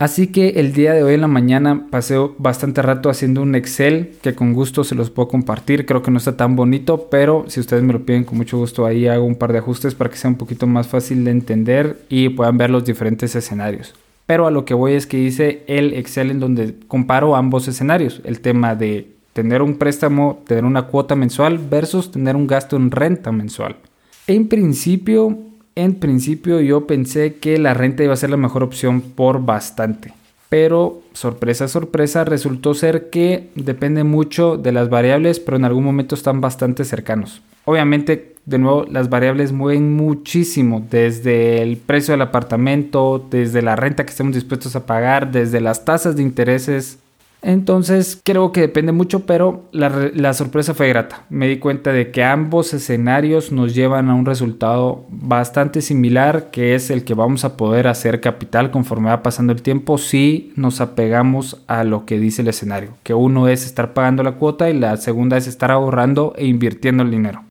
Así 0.01 0.29
que 0.29 0.49
el 0.57 0.73
día 0.73 0.95
de 0.95 1.03
hoy 1.03 1.13
en 1.13 1.21
la 1.21 1.29
mañana 1.29 1.85
pasé 1.91 2.17
bastante 2.39 2.81
rato 2.81 3.11
haciendo 3.11 3.43
un 3.43 3.55
Excel 3.55 4.13
que 4.23 4.35
con 4.35 4.55
gusto 4.55 4.83
se 4.83 4.95
los 4.95 5.11
puedo 5.11 5.29
compartir. 5.29 5.85
Creo 5.85 6.03
que 6.03 6.11
no 6.11 6.17
está 6.17 6.39
tan 6.39 6.57
bonito, 6.57 7.09
pero 7.11 7.45
si 7.49 7.61
ustedes 7.61 7.83
me 7.83 7.93
lo 7.93 8.07
piden 8.07 8.25
con 8.25 8.39
mucho 8.39 8.57
gusto 8.57 8.87
ahí 8.87 9.07
hago 9.07 9.27
un 9.27 9.35
par 9.35 9.53
de 9.53 9.59
ajustes 9.59 9.95
para 9.95 10.09
que 10.09 10.17
sea 10.17 10.31
un 10.31 10.39
poquito 10.39 10.67
más 10.67 10.89
fácil 10.89 11.23
de 11.23 11.33
entender 11.33 12.01
y 12.09 12.31
puedan 12.31 12.57
ver 12.57 12.71
los 12.71 12.87
diferentes 12.87 13.37
escenarios. 13.37 13.93
Pero 14.25 14.47
a 14.47 14.51
lo 14.51 14.65
que 14.65 14.73
voy 14.73 14.95
es 14.95 15.07
que 15.07 15.19
hice 15.19 15.65
el 15.67 15.93
Excel 15.93 16.31
en 16.31 16.41
donde 16.41 16.77
comparo 16.89 17.37
ambos 17.37 17.69
escenarios. 17.69 18.23
El 18.25 18.41
tema 18.41 18.75
de 18.75 19.13
tener 19.35 19.61
un 19.61 19.77
préstamo, 19.77 20.43
tener 20.47 20.65
una 20.65 20.85
cuota 20.85 21.15
mensual 21.15 21.59
versus 21.59 22.11
tener 22.11 22.37
un 22.37 22.47
gasto 22.47 22.79
en 22.79 22.91
renta 22.91 23.33
mensual. 23.33 23.77
En 24.27 24.49
principio 24.49 25.50
en 25.83 25.95
principio 25.95 26.61
yo 26.61 26.87
pensé 26.87 27.35
que 27.35 27.59
la 27.59 27.75
renta 27.75 28.05
iba 28.05 28.15
a 28.15 28.17
ser 28.17 28.31
la 28.31 28.37
mejor 28.37 28.63
opción 28.63 29.01
por 29.01 29.45
bastante. 29.45 30.13
Pero 30.49 31.03
sorpresa, 31.13 31.69
sorpresa, 31.69 32.25
resultó 32.25 32.75
ser 32.75 33.09
que 33.09 33.51
depende 33.55 34.03
mucho 34.03 34.57
de 34.57 34.73
las 34.73 34.91
variables, 34.91 35.39
pero 35.39 35.57
en 35.57 35.65
algún 35.65 35.85
momento 35.85 36.15
están 36.17 36.41
bastante 36.41 36.85
cercanos. 36.85 37.41
Obviamente, 37.65 38.35
de 38.47 38.59
nuevo, 38.59 38.85
las 38.91 39.09
variables 39.09 39.53
mueven 39.53 39.95
muchísimo, 39.95 40.85
desde 40.91 41.63
el 41.63 41.77
precio 41.77 42.13
del 42.13 42.23
apartamento, 42.23 43.25
desde 43.31 43.63
la 43.63 43.77
renta 43.77 44.05
que 44.05 44.11
estemos 44.11 44.35
dispuestos 44.35 44.75
a 44.75 44.87
pagar, 44.87 45.31
desde 45.31 45.61
las 45.61 45.85
tasas 45.85 46.17
de 46.17 46.23
intereses, 46.23 46.99
entonces 47.43 48.21
creo 48.23 48.53
que 48.53 48.61
depende 48.61 48.93
mucho, 48.93 49.25
pero 49.27 49.65
la, 49.73 50.35
sorpresa 50.35 50.75
fue 50.75 50.89
grata. 50.89 51.25
Me 51.31 51.49
di 51.49 51.59
cuenta 51.59 51.93
de 51.93 52.11
que 52.11 52.23
ambos 52.23 52.75
escenarios 52.75 53.51
nos 53.51 53.75
llevan 53.75 54.11
a 54.11 54.15
un 54.15 54.27
resultado 54.27 55.07
bastante 55.09 55.81
similar, 55.81 56.51
que 56.51 56.75
es 56.75 56.91
el 56.91 57.05
que 57.05 57.15
vamos 57.15 57.45
a 57.45 57.57
poder 57.57 57.87
hacer 57.87 58.21
capital 58.21 58.71
conforme 58.71 59.09
va 59.09 59.23
pasando 59.23 59.53
el 59.53 59.63
tiempo 59.63 59.97
si 59.97 60.53
nos 60.57 60.81
apegamos 60.81 61.63
a 61.67 61.85
lo 61.85 62.05
que 62.05 62.19
dice 62.19 62.43
el 62.43 62.49
escenario. 62.49 62.91
Que 63.03 63.15
uno 63.15 63.49
es 63.49 63.65
estar 63.65 63.95
pagando 63.95 64.23
la 64.23 64.33
cuota 64.33 64.69
y 64.69 64.79
la 64.79 64.97
segunda 64.99 65.37
es 65.37 65.47
estar 65.47 65.71
ahorrando 65.71 66.35
e 66.37 66.47
invirtiendo 66.47 67.03
el 67.03 67.11
dinero. 67.11 67.45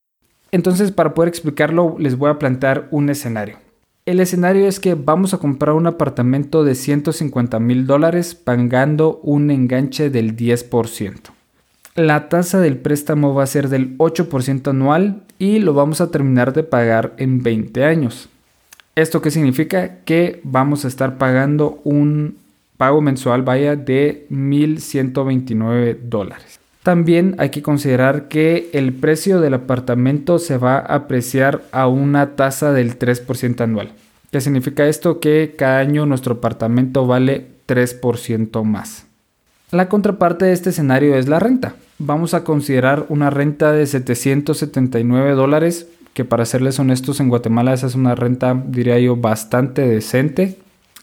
Entonces 0.52 0.92
para 0.92 1.14
poder 1.14 1.30
explicarlo 1.30 1.96
les 1.98 2.18
voy 2.18 2.30
a 2.30 2.40
plantear 2.40 2.88
un 2.92 3.10
escenario. 3.10 3.58
El 4.06 4.20
escenario 4.20 4.68
es 4.68 4.80
que 4.80 4.96
vamos 4.96 5.34
a 5.34 5.38
comprar 5.38 5.76
un 5.76 5.86
apartamento 5.86 6.64
de 6.64 6.76
150 6.76 7.60
mil 7.60 7.86
dólares 7.86 8.34
pagando 8.34 9.20
un 9.24 9.52
enganche 9.52 10.10
del 10.10 10.36
10%. 10.36 11.16
La 11.96 12.30
tasa 12.30 12.60
del 12.60 12.78
préstamo 12.78 13.34
va 13.34 13.44
a 13.44 13.48
ser 13.48 13.68
del 13.70 13.98
8% 13.98 14.70
anual 14.70 15.24
y 15.38 15.60
lo 15.60 15.74
vamos 15.74 16.02
a 16.02 16.12
terminar 16.12 16.54
de 16.54 16.64
pagar 16.64 17.14
en 17.18 17.44
20 17.44 17.84
años. 17.84 18.30
¿Esto 18.96 19.22
qué 19.22 19.32
significa? 19.32 19.98
Que 20.06 20.42
vamos 20.44 20.86
a 20.86 20.88
estar 20.88 21.18
pagando 21.18 21.80
un 21.84 22.38
pago 22.78 23.02
mensual 23.02 23.44
vaya 23.44 23.76
de 23.76 24.26
1.129 24.32 26.00
dólares. 26.04 26.59
También 26.84 27.36
hay 27.40 27.50
que 27.50 27.62
considerar 27.62 28.30
que 28.30 28.70
el 28.74 28.94
precio 28.94 29.42
del 29.42 29.54
apartamento 29.54 30.40
se 30.40 30.58
va 30.58 30.76
a 30.78 30.96
apreciar 30.96 31.64
a 31.72 31.88
una 31.88 32.36
tasa 32.36 32.72
del 32.72 32.98
3% 32.98 33.62
anual. 33.62 33.92
¿Qué 34.32 34.42
significa 34.42 34.88
esto? 34.88 35.20
Que 35.20 35.56
cada 35.58 35.80
año 35.80 36.06
nuestro 36.06 36.36
apartamento 36.36 37.06
vale 37.06 37.48
3% 37.68 38.64
más. 38.64 39.06
La 39.72 39.90
contraparte 39.90 40.46
de 40.46 40.54
este 40.54 40.70
escenario 40.70 41.16
es 41.16 41.28
la 41.28 41.40
renta. 41.40 41.76
Vamos 42.00 42.34
a 42.34 42.44
considerar 42.44 43.06
una 43.10 43.30
renta 43.30 43.72
de 43.72 43.86
779 43.86 45.34
dólares, 45.34 45.88
que 46.14 46.26
para 46.26 46.46
serles 46.46 46.80
honestos 46.80 47.20
en 47.20 47.30
Guatemala 47.30 47.74
esa 47.74 47.88
es 47.88 47.96
una 47.96 48.16
renta, 48.16 48.60
diría 48.68 48.98
yo, 49.00 49.16
bastante 49.16 49.88
decente. 49.88 50.58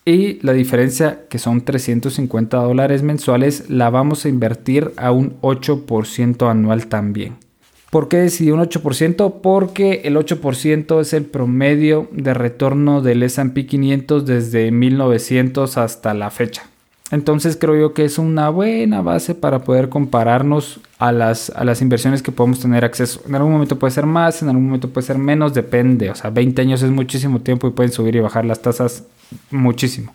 Y 0.09 0.39
la 0.43 0.53
diferencia, 0.53 1.23
que 1.29 1.41
son 1.41 1.63
350 1.63 2.57
dólares 2.59 3.03
mensuales, 3.03 3.69
la 3.69 3.91
vamos 3.91 4.25
a 4.25 4.29
invertir 4.29 4.93
a 4.97 5.11
un 5.11 5.41
8% 5.41 6.49
anual 6.49 6.87
también. 6.87 7.39
¿Por 7.91 8.07
qué 8.07 8.19
decidí 8.19 8.53
un 8.53 8.61
8%? 8.61 9.41
Porque 9.43 10.03
el 10.05 10.17
8% 10.17 11.01
es 11.01 11.13
el 11.13 11.25
promedio 11.25 12.09
de 12.13 12.35
retorno 12.35 13.03
del 13.03 13.25
SP 13.27 13.67
500 13.67 14.25
desde 14.25 14.71
1900 14.71 15.77
hasta 15.77 16.15
la 16.15 16.31
fecha. 16.31 16.63
Entonces 17.11 17.57
creo 17.57 17.75
yo 17.77 17.93
que 17.93 18.05
es 18.05 18.19
una 18.19 18.49
buena 18.49 19.03
base 19.03 19.35
para 19.35 19.65
poder 19.65 19.89
compararnos 19.89 20.81
a 20.99 21.11
las, 21.11 21.51
a 21.51 21.65
las 21.65 21.83
inversiones 21.83 22.23
que 22.23 22.31
podemos 22.31 22.61
tener 22.61 22.85
acceso. 22.85 23.23
En 23.27 23.35
algún 23.35 23.53
momento 23.53 23.77
puede 23.77 23.93
ser 23.93 24.07
más, 24.07 24.41
en 24.43 24.51
algún 24.51 24.67
momento 24.67 24.89
puede 24.89 25.07
ser 25.07 25.19
menos, 25.19 25.53
depende. 25.53 26.11
O 26.11 26.15
sea, 26.15 26.31
20 26.31 26.63
años 26.63 26.83
es 26.83 26.91
muchísimo 26.91 27.41
tiempo 27.41 27.67
y 27.67 27.71
pueden 27.73 27.93
subir 27.93 28.15
y 28.15 28.21
bajar 28.21 28.45
las 28.45 28.61
tasas 28.63 29.05
muchísimo. 29.51 30.15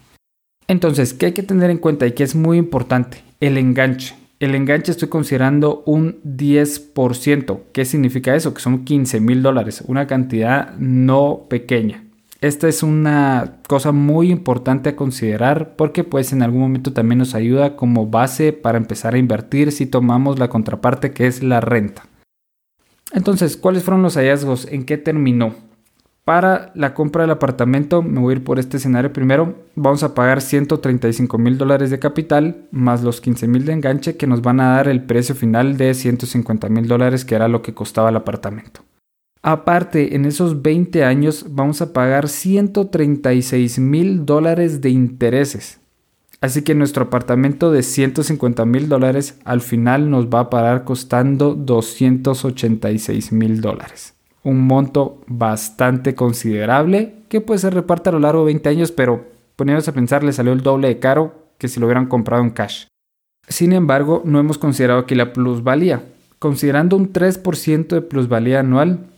Entonces, 0.67 1.13
¿qué 1.13 1.27
hay 1.27 1.31
que 1.33 1.43
tener 1.43 1.69
en 1.69 1.77
cuenta 1.77 2.07
y 2.07 2.13
que 2.13 2.23
es 2.23 2.35
muy 2.35 2.57
importante? 2.57 3.23
El 3.39 3.57
enganche. 3.57 4.15
El 4.39 4.55
enganche 4.55 4.91
estoy 4.91 5.09
considerando 5.09 5.83
un 5.85 6.21
10%. 6.23 7.59
¿Qué 7.73 7.85
significa 7.85 8.35
eso? 8.35 8.53
Que 8.53 8.61
son 8.61 8.85
15 8.85 9.19
mil 9.19 9.43
dólares, 9.43 9.83
una 9.87 10.07
cantidad 10.07 10.73
no 10.77 11.45
pequeña. 11.49 12.05
Esta 12.41 12.67
es 12.67 12.81
una 12.81 13.57
cosa 13.67 13.91
muy 13.91 14.31
importante 14.31 14.89
a 14.89 14.95
considerar 14.95 15.75
porque 15.75 16.03
pues 16.03 16.33
en 16.33 16.41
algún 16.41 16.61
momento 16.61 16.91
también 16.91 17.19
nos 17.19 17.35
ayuda 17.35 17.75
como 17.75 18.07
base 18.07 18.51
para 18.51 18.79
empezar 18.79 19.13
a 19.13 19.19
invertir 19.19 19.71
si 19.71 19.85
tomamos 19.85 20.39
la 20.39 20.49
contraparte 20.49 21.11
que 21.11 21.27
es 21.27 21.43
la 21.43 21.61
renta. 21.61 22.07
Entonces, 23.11 23.57
¿cuáles 23.57 23.83
fueron 23.83 24.01
los 24.01 24.15
hallazgos? 24.15 24.67
¿En 24.71 24.85
qué 24.85 24.97
terminó? 24.97 25.53
Para 26.23 26.71
la 26.75 26.93
compra 26.93 27.23
del 27.23 27.31
apartamento, 27.31 28.03
me 28.03 28.19
voy 28.19 28.33
a 28.33 28.37
ir 28.37 28.43
por 28.43 28.59
este 28.59 28.77
escenario 28.77 29.11
primero, 29.11 29.55
vamos 29.75 30.03
a 30.03 30.13
pagar 30.13 30.41
135 30.41 31.37
mil 31.39 31.57
dólares 31.57 31.89
de 31.89 31.97
capital 31.97 32.67
más 32.69 33.01
los 33.01 33.21
15 33.21 33.47
mil 33.47 33.65
de 33.65 33.73
enganche 33.73 34.17
que 34.17 34.27
nos 34.27 34.43
van 34.43 34.59
a 34.59 34.75
dar 34.75 34.87
el 34.87 35.03
precio 35.03 35.33
final 35.33 35.77
de 35.77 35.95
150 35.95 36.69
mil 36.69 36.87
dólares 36.87 37.25
que 37.25 37.33
era 37.33 37.47
lo 37.47 37.63
que 37.63 37.73
costaba 37.73 38.09
el 38.09 38.15
apartamento. 38.15 38.81
Aparte, 39.41 40.15
en 40.15 40.25
esos 40.25 40.61
20 40.61 41.03
años 41.03 41.47
vamos 41.49 41.81
a 41.81 41.91
pagar 41.91 42.29
136 42.29 43.79
mil 43.79 44.23
dólares 44.23 44.81
de 44.81 44.91
intereses. 44.91 45.79
Así 46.39 46.61
que 46.61 46.75
nuestro 46.75 47.05
apartamento 47.05 47.71
de 47.71 47.81
150 47.81 48.65
mil 48.65 48.87
dólares 48.89 49.39
al 49.43 49.61
final 49.61 50.11
nos 50.11 50.27
va 50.27 50.41
a 50.41 50.49
parar 50.51 50.83
costando 50.83 51.55
286 51.55 53.31
mil 53.31 53.61
dólares. 53.61 54.13
Un 54.43 54.65
monto 54.65 55.21
bastante 55.27 56.15
considerable 56.15 57.15
que 57.29 57.41
pues 57.41 57.61
se 57.61 57.69
reparte 57.69 58.09
a 58.09 58.11
lo 58.11 58.19
largo 58.19 58.41
de 58.41 58.53
20 58.53 58.69
años, 58.69 58.91
pero 58.91 59.25
poniéndose 59.55 59.91
a 59.91 59.93
pensar 59.93 60.23
le 60.23 60.33
salió 60.33 60.53
el 60.53 60.61
doble 60.61 60.87
de 60.87 60.99
caro 60.99 61.35
que 61.57 61.67
si 61.67 61.79
lo 61.79 61.85
hubieran 61.85 62.07
comprado 62.07 62.41
en 62.41 62.49
cash. 62.49 62.87
Sin 63.47 63.73
embargo, 63.73 64.21
no 64.25 64.39
hemos 64.39 64.57
considerado 64.57 65.01
aquí 65.01 65.13
la 65.13 65.33
plusvalía. 65.33 66.03
Considerando 66.39 66.95
un 66.95 67.13
3% 67.13 67.87
de 67.87 68.01
plusvalía 68.01 68.61
anual, 68.61 69.10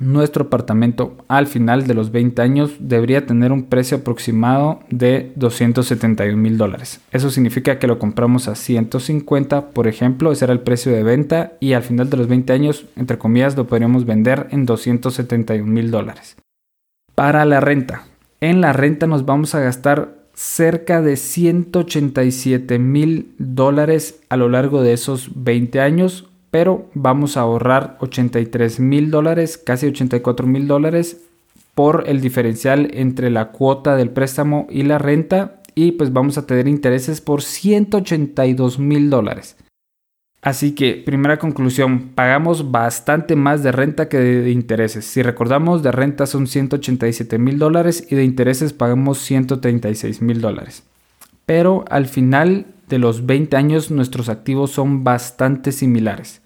nuestro 0.00 0.44
apartamento 0.44 1.16
al 1.28 1.46
final 1.46 1.86
de 1.86 1.94
los 1.94 2.12
20 2.12 2.40
años 2.42 2.72
debería 2.78 3.26
tener 3.26 3.52
un 3.52 3.64
precio 3.64 3.98
aproximado 3.98 4.80
de 4.90 5.32
271 5.36 6.36
mil 6.36 6.58
dólares. 6.58 7.00
Eso 7.10 7.30
significa 7.30 7.78
que 7.78 7.86
lo 7.86 7.98
compramos 7.98 8.48
a 8.48 8.54
150, 8.54 9.70
por 9.70 9.86
ejemplo, 9.86 10.32
ese 10.32 10.44
era 10.44 10.52
el 10.52 10.60
precio 10.60 10.92
de 10.92 11.02
venta 11.02 11.52
y 11.60 11.72
al 11.72 11.82
final 11.82 12.10
de 12.10 12.16
los 12.16 12.28
20 12.28 12.52
años, 12.52 12.86
entre 12.96 13.18
comillas, 13.18 13.56
lo 13.56 13.66
podríamos 13.66 14.04
vender 14.04 14.48
en 14.50 14.66
271 14.66 15.66
mil 15.66 15.90
dólares. 15.90 16.36
Para 17.14 17.44
la 17.44 17.60
renta. 17.60 18.04
En 18.40 18.60
la 18.60 18.72
renta 18.72 19.06
nos 19.08 19.24
vamos 19.24 19.54
a 19.54 19.60
gastar 19.60 20.18
cerca 20.34 21.02
de 21.02 21.16
187 21.16 22.78
mil 22.78 23.34
dólares 23.38 24.20
a 24.28 24.36
lo 24.36 24.48
largo 24.48 24.82
de 24.82 24.92
esos 24.92 25.30
20 25.34 25.80
años 25.80 26.27
pero 26.50 26.86
vamos 26.94 27.36
a 27.36 27.40
ahorrar 27.40 27.96
83 28.00 28.80
mil 28.80 29.10
dólares, 29.10 29.58
casi 29.58 29.86
84 29.86 30.46
mil 30.46 30.66
dólares 30.66 31.20
por 31.74 32.04
el 32.06 32.20
diferencial 32.20 32.90
entre 32.94 33.30
la 33.30 33.50
cuota 33.50 33.96
del 33.96 34.10
préstamo 34.10 34.66
y 34.70 34.82
la 34.82 34.98
renta 34.98 35.62
y 35.74 35.92
pues 35.92 36.12
vamos 36.12 36.38
a 36.38 36.46
tener 36.46 36.66
intereses 36.66 37.20
por 37.20 37.42
182 37.42 38.78
mil 38.78 39.10
dólares. 39.10 39.56
Así 40.40 40.72
que, 40.72 40.94
primera 40.94 41.38
conclusión, 41.38 42.10
pagamos 42.14 42.70
bastante 42.70 43.34
más 43.34 43.62
de 43.62 43.72
renta 43.72 44.08
que 44.08 44.18
de, 44.18 44.50
intereses. 44.50 45.04
Si 45.04 45.22
recordamos, 45.22 45.82
de 45.82 45.90
renta 45.90 46.26
son 46.26 46.46
187 46.46 47.38
mil 47.38 47.58
dólares 47.58 48.06
y 48.08 48.14
de 48.14 48.24
intereses 48.24 48.72
pagamos 48.72 49.18
136 49.18 50.22
mil 50.22 50.40
dólares. 50.40 50.84
Pero 51.44 51.84
al 51.90 52.06
final 52.06 52.66
de 52.88 52.98
los 52.98 53.26
20 53.26 53.56
años 53.56 53.90
nuestros 53.90 54.28
activos 54.28 54.70
son 54.70 55.04
bastante 55.04 55.72
similares. 55.72 56.42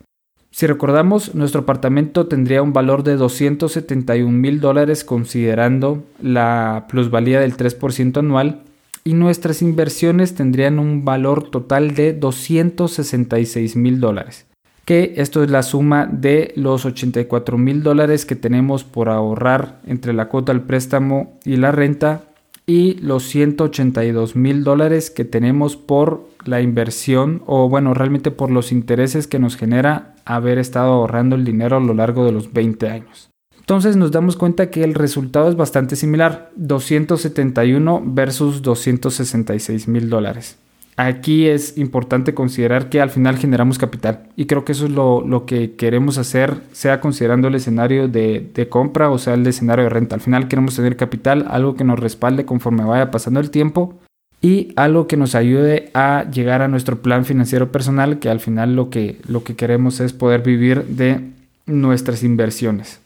Si 0.51 0.67
recordamos, 0.67 1.35
nuestro 1.35 1.63
apartamento 1.63 2.27
tendría 2.27 2.63
un 2.63 2.75
valor 2.75 3.05
de 3.05 3.17
271 3.17 4.31
mil 4.31 4.61
dólares 4.61 5.03
considerando 5.03 6.05
la 6.21 6.87
plusvalía 6.91 7.41
del 7.41 7.57
3% 7.57 8.19
anual 8.19 8.61
y 9.03 9.15
nuestras 9.15 9.63
inversiones 9.63 10.35
tendrían 10.35 10.79
un 10.79 11.07
valor 11.07 11.51
total 11.51 11.95
de 11.95 12.13
266 12.13 13.77
mil 13.77 13.99
dólares. 13.99 14.45
Que 14.85 15.15
esto 15.17 15.43
es 15.43 15.51
la 15.51 15.63
suma 15.63 16.07
de 16.07 16.53
los 16.55 16.85
84 16.85 17.57
mil 17.57 17.83
dólares 17.83 18.27
que 18.27 18.37
tenemos 18.37 18.85
por 18.85 19.09
ahorrar 19.09 19.81
entre 19.87 20.13
la 20.13 20.29
cuota 20.29 20.53
del 20.53 20.63
préstamo 20.63 21.39
y 21.47 21.57
la 21.57 21.73
renta 21.73 22.25
y 22.67 22.95
los 22.95 23.25
182 23.25 24.37
mil 24.37 24.65
dólares 24.65 25.11
que 25.11 25.25
tenemos 25.25 25.77
por 25.77 26.29
la 26.45 26.61
inversión 26.61 27.43
o 27.47 27.69
bueno 27.69 27.95
realmente 27.95 28.31
por 28.31 28.51
los 28.51 28.73
intereses 28.73 29.27
que 29.27 29.39
nos 29.39 29.57
genera 29.57 30.15
haber 30.25 30.59
estado 30.59 30.93
ahorrando 30.93 31.37
el 31.37 31.45
dinero 31.45 31.77
a 31.77 31.81
lo 31.81 31.95
largo 31.95 32.25
de 32.25 32.33
los 32.33 32.53
20 32.53 32.89
años. 32.89 33.31
Entonces 33.59 33.97
nos 33.97 34.11
damos 34.11 34.37
cuenta 34.37 34.71
que 34.71 34.83
el 34.83 34.95
resultado 34.95 35.49
es 35.49 35.57
bastante 35.57 35.97
similar, 35.97 36.51
271 36.57 38.03
versus 38.05 38.63
266 38.63 39.89
mil 39.89 40.11
dólares 40.11 40.59
aquí 40.97 41.47
es 41.47 41.79
importante 41.79 42.35
considerar 42.35 42.89
que 42.89 43.01
al 43.01 43.11
final 43.11 43.39
generamos 43.39 43.79
capital 43.79 44.29
y 44.37 44.47
creo 44.47 44.65
que 44.65 44.73
eso 44.73 44.87
es 44.87 44.93
lo, 44.93 45.45
que 45.47 45.75
queremos 45.75 46.19
hacer, 46.19 46.63
sea 46.73 47.01
considerando 47.01 47.49
el 47.49 47.55
escenario 47.55 48.09
de, 48.09 48.51
de, 48.55 48.69
compra 48.69 49.11
o 49.11 49.19
sea 49.19 49.35
el 49.35 49.47
escenario 49.47 49.85
de 49.85 49.91
renta. 49.91 50.15
Al 50.15 50.21
final 50.21 50.49
queremos 50.49 50.77
tener 50.77 50.97
capital, 50.97 51.47
algo 51.49 51.75
que 51.75 51.85
nos 51.85 51.99
respalde 51.99 52.45
conforme 52.45 52.85
vaya 52.85 53.11
pasando 53.11 53.41
el 53.41 53.51
tiempo 53.51 53.99
y 54.43 54.73
algo 54.75 55.07
que 55.07 55.17
nos 55.17 55.37
ayude 55.37 55.91
a 55.95 56.29
llegar 56.31 56.63
a 56.63 56.69
nuestro 56.69 57.01
plan 57.01 57.25
financiero 57.25 57.71
personal, 57.71 58.19
que 58.19 58.29
al 58.29 58.41
final 58.41 58.75
lo 58.75 58.91
que, 58.91 59.21
lo 59.27 59.45
que 59.45 59.55
queremos 59.55 60.01
es 60.01 60.13
poder 60.13 60.43
vivir 60.43 60.85
de 60.85 61.21
nuestras 61.65 62.25
inversiones. 62.25 63.01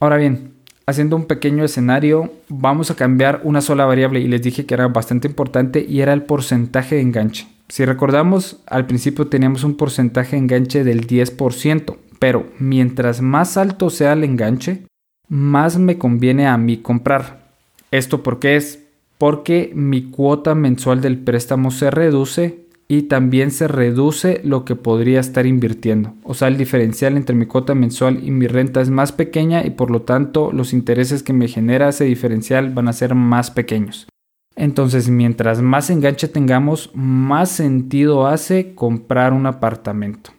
Ahora 0.00 0.16
bien, 0.16 0.52
haciendo 0.86 1.14
un 1.14 1.26
pequeño 1.26 1.62
escenario, 1.62 2.32
vamos 2.48 2.90
a 2.90 2.96
cambiar 2.96 3.42
una 3.44 3.60
sola 3.60 3.84
variable 3.84 4.20
y 4.20 4.28
les 4.28 4.42
dije 4.42 4.64
que 4.64 4.72
era 4.72 4.88
bastante 4.88 5.28
importante 5.28 5.84
y 5.86 6.00
era 6.00 6.14
el 6.14 6.22
porcentaje 6.22 6.96
de 6.96 7.02
enganche. 7.02 7.46
Si 7.68 7.84
recordamos, 7.84 8.60
al 8.66 8.86
principio 8.86 9.26
teníamos 9.26 9.64
un 9.64 9.76
porcentaje 9.76 10.36
de 10.36 10.42
enganche 10.42 10.84
del 10.84 11.06
10%, 11.06 11.96
pero 12.18 12.46
mientras 12.58 13.20
más 13.20 13.58
alto 13.58 13.90
sea 13.90 14.14
el 14.14 14.24
enganche, 14.24 14.86
más 15.28 15.78
me 15.78 15.98
conviene 15.98 16.46
a 16.46 16.56
mí 16.56 16.78
comprar. 16.78 17.42
¿Esto 17.90 18.22
por 18.22 18.38
qué 18.38 18.56
es? 18.56 18.81
Porque 19.22 19.70
mi 19.72 20.10
cuota 20.10 20.56
mensual 20.56 21.00
del 21.00 21.16
préstamo 21.16 21.70
se 21.70 21.92
reduce 21.92 22.64
y 22.88 23.02
también 23.02 23.52
se 23.52 23.68
reduce 23.68 24.40
lo 24.42 24.64
que 24.64 24.74
podría 24.74 25.20
estar 25.20 25.46
invirtiendo. 25.46 26.14
O 26.24 26.34
sea, 26.34 26.48
el 26.48 26.56
diferencial 26.56 27.16
entre 27.16 27.36
mi 27.36 27.46
cuota 27.46 27.76
mensual 27.76 28.18
y 28.24 28.32
mi 28.32 28.48
renta 28.48 28.80
es 28.80 28.90
más 28.90 29.12
pequeña 29.12 29.64
y 29.64 29.70
por 29.70 29.92
lo 29.92 30.02
tanto 30.02 30.50
los 30.50 30.72
intereses 30.72 31.22
que 31.22 31.32
me 31.32 31.46
genera 31.46 31.90
ese 31.90 32.02
diferencial 32.02 32.70
van 32.70 32.88
a 32.88 32.92
ser 32.92 33.14
más 33.14 33.52
pequeños. 33.52 34.08
Entonces, 34.56 35.08
mientras 35.08 35.62
más 35.62 35.88
enganche 35.88 36.26
tengamos, 36.26 36.90
más 36.92 37.48
sentido 37.48 38.26
hace 38.26 38.74
comprar 38.74 39.34
un 39.34 39.46
apartamento. 39.46 40.32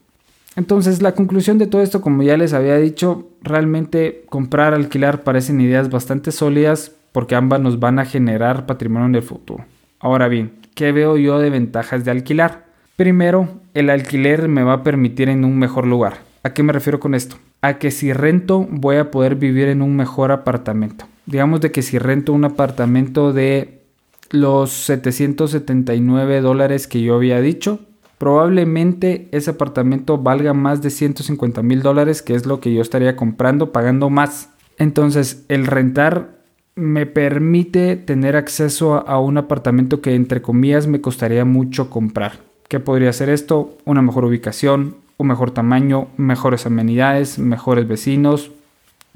Entonces, 0.58 1.02
la 1.02 1.14
conclusión 1.14 1.58
de 1.58 1.68
todo 1.68 1.82
esto, 1.82 2.02
como 2.02 2.22
ya 2.22 2.36
les 2.36 2.52
había 2.52 2.76
dicho, 2.76 3.30
realmente 3.44 4.26
comprar, 4.28 4.74
alquilar 4.74 5.24
parecen 5.24 5.62
ideas 5.62 5.90
bastante 5.90 6.34
sólidas 6.34 6.98
porque 7.14 7.36
ambas 7.36 7.62
nos 7.62 7.80
van 7.80 8.00
a 8.00 8.06
generar 8.06 8.66
patrimonio 8.66 9.08
en 9.08 9.16
el 9.16 9.24
futuro. 9.24 9.64
Ahora 10.00 10.28
bien, 10.28 10.52
¿qué 10.76 10.92
veo 10.92 11.16
yo 11.16 11.40
de 11.40 11.50
ventajas 11.50 12.04
de 12.04 12.12
alquilar? 12.12 12.66
Primero, 12.98 13.62
el 13.74 13.90
alquiler 13.90 14.50
me 14.50 14.64
va 14.64 14.74
a 14.74 14.84
permitir 14.84 15.30
en 15.30 15.46
un 15.46 15.58
mejor 15.58 15.88
lugar. 15.88 16.18
¿A 16.44 16.54
qué 16.54 16.62
me 16.62 16.74
refiero 16.74 17.00
con 17.00 17.16
esto? 17.16 17.38
A 17.62 17.76
que 17.76 17.90
si 17.90 18.12
rento 18.12 18.68
voy 18.70 18.98
a 18.98 19.12
poder 19.12 19.36
vivir 19.36 19.70
en 19.70 19.82
un 19.82 19.96
mejor 19.96 20.32
apartamento. 20.32 21.06
Digamos 21.26 21.62
de 21.62 21.72
que 21.72 21.82
si 21.82 21.98
rento 21.98 22.34
un 22.34 22.44
apartamento 22.44 23.32
de 23.32 23.84
los 24.30 24.72
779 24.72 26.42
dólares 26.42 26.88
que 26.88 27.02
yo 27.02 27.16
había 27.16 27.40
dicho, 27.40 27.80
probablemente 28.18 29.30
ese 29.32 29.52
apartamento 29.52 30.18
valga 30.18 30.54
más 30.54 30.82
de 30.82 30.90
150 30.90 31.62
mil 31.62 31.82
dólares, 31.82 32.22
que 32.22 32.36
es 32.36 32.46
lo 32.46 32.60
que 32.60 32.74
yo 32.74 32.82
estaría 32.82 33.16
comprando 33.16 33.72
pagando 33.72 34.10
más. 34.10 34.50
Entonces, 34.78 35.46
el 35.48 35.66
rentar 35.66 36.43
me 36.76 37.06
permite 37.06 37.96
tener 37.96 38.36
acceso 38.36 39.08
a 39.08 39.20
un 39.20 39.38
apartamento 39.38 40.02
que 40.02 40.16
entre 40.16 40.42
comillas 40.42 40.88
me 40.88 41.02
costaría 41.02 41.46
mucho 41.46 41.90
comprar. 41.90 42.40
¿Qué 42.68 42.80
podría 42.80 43.14
ser 43.14 43.30
esto? 43.30 43.78
Una 43.86 44.02
mejor 44.02 44.26
ubicación, 44.26 44.96
un 45.18 45.28
mejor 45.28 45.52
tamaño, 45.52 46.08
mejores 46.18 46.66
amenidades, 46.66 47.38
mejores 47.38 47.88
vecinos, 47.88 48.52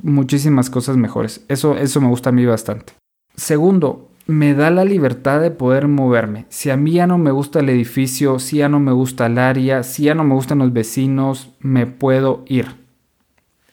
muchísimas 0.01 0.69
cosas 0.69 0.97
mejores. 0.97 1.43
Eso, 1.47 1.75
eso 1.77 2.01
me 2.01 2.07
gusta 2.07 2.29
a 2.29 2.33
mí 2.33 2.45
bastante. 2.45 2.93
Segundo, 3.35 4.09
me 4.27 4.53
da 4.53 4.69
la 4.69 4.85
libertad 4.85 5.41
de 5.41 5.51
poder 5.51 5.87
moverme. 5.87 6.45
Si 6.49 6.69
a 6.69 6.77
mí 6.77 6.93
ya 6.93 7.07
no 7.07 7.17
me 7.17 7.31
gusta 7.31 7.59
el 7.59 7.69
edificio, 7.69 8.39
si 8.39 8.57
ya 8.57 8.69
no 8.69 8.79
me 8.79 8.91
gusta 8.91 9.25
el 9.25 9.37
área, 9.37 9.83
si 9.83 10.03
ya 10.03 10.15
no 10.15 10.23
me 10.23 10.35
gustan 10.35 10.59
los 10.59 10.73
vecinos, 10.73 11.49
me 11.59 11.87
puedo 11.87 12.43
ir. 12.45 12.86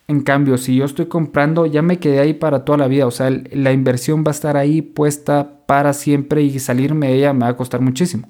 En 0.06 0.20
cambio, 0.20 0.58
si 0.58 0.76
yo 0.76 0.84
estoy 0.84 1.06
comprando, 1.06 1.64
ya 1.64 1.80
me 1.80 1.98
quedé 1.98 2.20
ahí 2.20 2.34
para 2.34 2.64
toda 2.64 2.78
la 2.78 2.88
vida. 2.88 3.06
O 3.06 3.10
sea, 3.10 3.30
la 3.30 3.72
inversión 3.72 4.22
va 4.24 4.28
a 4.28 4.32
estar 4.32 4.56
ahí 4.56 4.82
puesta 4.82 5.60
para 5.66 5.94
siempre 5.94 6.42
y 6.42 6.58
salirme 6.58 7.08
de 7.08 7.14
ella 7.14 7.32
me 7.32 7.46
va 7.46 7.48
a 7.48 7.56
costar 7.56 7.80
muchísimo. 7.80 8.28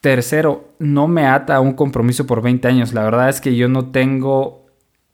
Tercero, 0.00 0.74
no 0.78 1.06
me 1.08 1.26
ata 1.26 1.56
a 1.56 1.60
un 1.60 1.72
compromiso 1.74 2.26
por 2.26 2.42
20 2.42 2.66
años. 2.66 2.92
La 2.92 3.04
verdad 3.04 3.28
es 3.28 3.40
que 3.40 3.54
yo 3.54 3.68
no 3.68 3.90
tengo, 3.90 4.66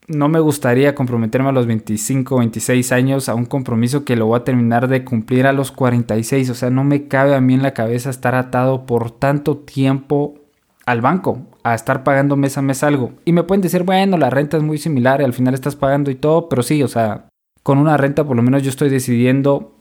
no 0.09 0.29
me 0.29 0.41
gustaría 0.41 0.95
comprometerme 0.95 1.51
a 1.51 1.53
los 1.53 1.67
25, 1.67 2.39
26 2.39 2.93
años 2.93 3.29
a 3.29 3.35
un 3.35 3.45
compromiso 3.45 4.05
que 4.05 4.17
lo 4.17 4.27
voy 4.27 4.41
a 4.41 4.45
terminar 4.45 4.89
de 4.89 5.05
cumplir 5.05 5.47
a 5.47 5.53
los 5.53 5.71
46. 5.71 6.49
O 6.49 6.55
sea, 6.55 6.71
no 6.71 6.85
me 6.85 7.09
cabe 7.09 7.35
a 7.35 7.41
mí 7.43 7.55
en 7.55 7.63
la 7.63 7.75
cabeza 7.75 8.09
estar 8.09 8.35
atado 8.35 8.87
por 8.87 9.11
tanto 9.11 9.59
tiempo 9.59 10.44
al 10.87 11.01
banco 11.01 11.39
a 11.63 11.75
estar 11.75 12.05
pagando 12.05 12.37
mes 12.37 12.59
a 12.59 12.63
mes 12.63 12.83
algo. 12.83 13.13
Y 13.25 13.33
me 13.33 13.43
pueden 13.43 13.63
decir, 13.63 13.83
bueno, 13.85 14.17
la 14.17 14.31
renta 14.31 14.57
es 14.57 14.63
muy 14.63 14.79
similar 14.79 15.21
y 15.21 15.25
al 15.25 15.33
final 15.33 15.55
estás 15.55 15.77
pagando 15.77 16.11
y 16.11 16.15
todo, 16.15 16.49
pero 16.49 16.63
sí, 16.63 16.83
o 16.83 16.89
sea, 16.89 17.27
con 17.63 17.79
una 17.79 17.97
renta 17.97 18.25
por 18.25 18.37
lo 18.37 18.43
menos 18.43 18.63
yo 18.63 18.71
estoy 18.71 18.91
decidiendo 18.91 19.75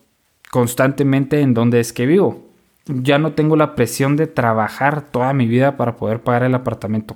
constantemente 0.51 1.41
en 1.41 1.53
dónde 1.53 1.79
es 1.79 1.93
que 1.93 2.05
vivo. 2.05 2.45
Ya 2.85 3.17
no 3.17 3.33
tengo 3.33 3.55
la 3.55 3.75
presión 3.75 4.17
de 4.17 4.27
trabajar 4.27 5.01
toda 5.01 5.33
mi 5.33 5.47
vida 5.47 5.77
para 5.77 5.95
poder 5.95 6.21
pagar 6.21 6.43
el 6.43 6.55
apartamento. 6.55 7.15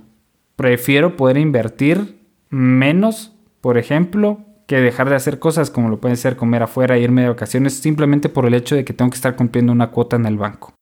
Prefiero 0.55 1.15
poder 1.15 1.37
invertir 1.37 2.19
menos, 2.49 3.33
por 3.61 3.77
ejemplo, 3.77 4.39
que 4.65 4.77
dejar 4.77 5.09
de 5.09 5.15
hacer 5.15 5.39
cosas 5.39 5.69
como 5.69 5.89
lo 5.89 5.99
puede 5.99 6.15
ser 6.15 6.35
comer 6.35 6.63
afuera, 6.63 6.97
irme 6.97 7.23
de 7.23 7.29
vacaciones, 7.29 7.73
simplemente 7.73 8.27
por 8.27 8.45
el 8.45 8.53
hecho 8.53 8.75
de 8.75 8.83
que 8.83 8.93
tengo 8.93 9.11
que 9.11 9.15
estar 9.15 9.35
cumpliendo 9.35 9.71
una 9.71 9.91
cuota 9.91 10.15
en 10.15 10.25
el 10.25 10.37
banco. 10.37 10.73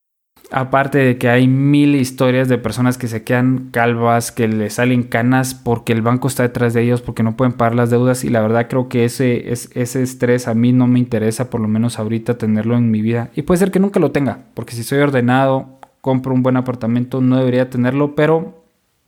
Aparte 0.52 1.00
de 1.00 1.18
que 1.18 1.30
hay 1.30 1.48
mil 1.48 1.96
historias 1.96 2.48
de 2.48 2.58
personas 2.58 2.98
que 2.98 3.08
se 3.08 3.24
quedan 3.24 3.70
calvas, 3.72 4.32
que 4.32 4.48
les 4.48 4.75
salen 4.75 5.04
canas 5.04 5.56
porque 5.56 5.94
el 5.94 6.02
banco 6.02 6.28
está 6.28 6.44
detrás 6.44 6.74
de 6.74 6.84
ellos, 6.84 7.02
porque 7.02 7.24
no 7.24 7.36
pueden 7.36 7.54
pagar 7.54 7.75
las 7.75 7.90
deudas 7.90 8.24
y 8.24 8.30
la 8.30 8.42
verdad 8.42 8.68
creo 8.70 8.88
que 8.88 9.06
ese, 9.06 9.52
ese 9.52 10.04
estrés 10.04 10.48
a 10.48 10.54
mí 10.54 10.72
no 10.72 10.88
me 10.88 11.00
interesa 11.00 11.50
por 11.50 11.62
lo 11.62 11.68
menos 11.68 12.00
ahorita 12.00 12.38
tenerlo 12.38 12.78
en 12.78 12.92
mi 12.92 13.02
vida. 13.02 13.30
Y 13.36 13.42
puede 13.42 13.60
ser 13.60 13.72
que 13.72 13.80
nunca 13.80 14.00
lo 14.00 14.12
tenga, 14.12 14.40
porque 14.54 14.74
si 14.74 14.84
soy 14.84 15.00
ordenado, 15.00 15.80
compro 16.02 16.34
un 16.34 16.44
buen 16.44 16.58
apartamento, 16.58 17.22
no 17.22 17.38
debería 17.38 17.70
tenerlo, 17.70 18.14
pero 18.16 18.64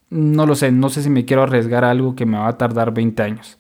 no 0.10 0.46
lo 0.46 0.56
sé, 0.56 0.72
no 0.72 0.90
sé 0.90 1.04
si 1.04 1.10
me 1.10 1.26
quiero 1.26 1.44
arriesgar 1.44 1.84
a 1.84 1.92
algo 1.92 2.16
que 2.16 2.26
me 2.26 2.38
va 2.38 2.48
a 2.48 2.58
tardar 2.58 2.94
20 2.94 3.22
años. 3.22 3.58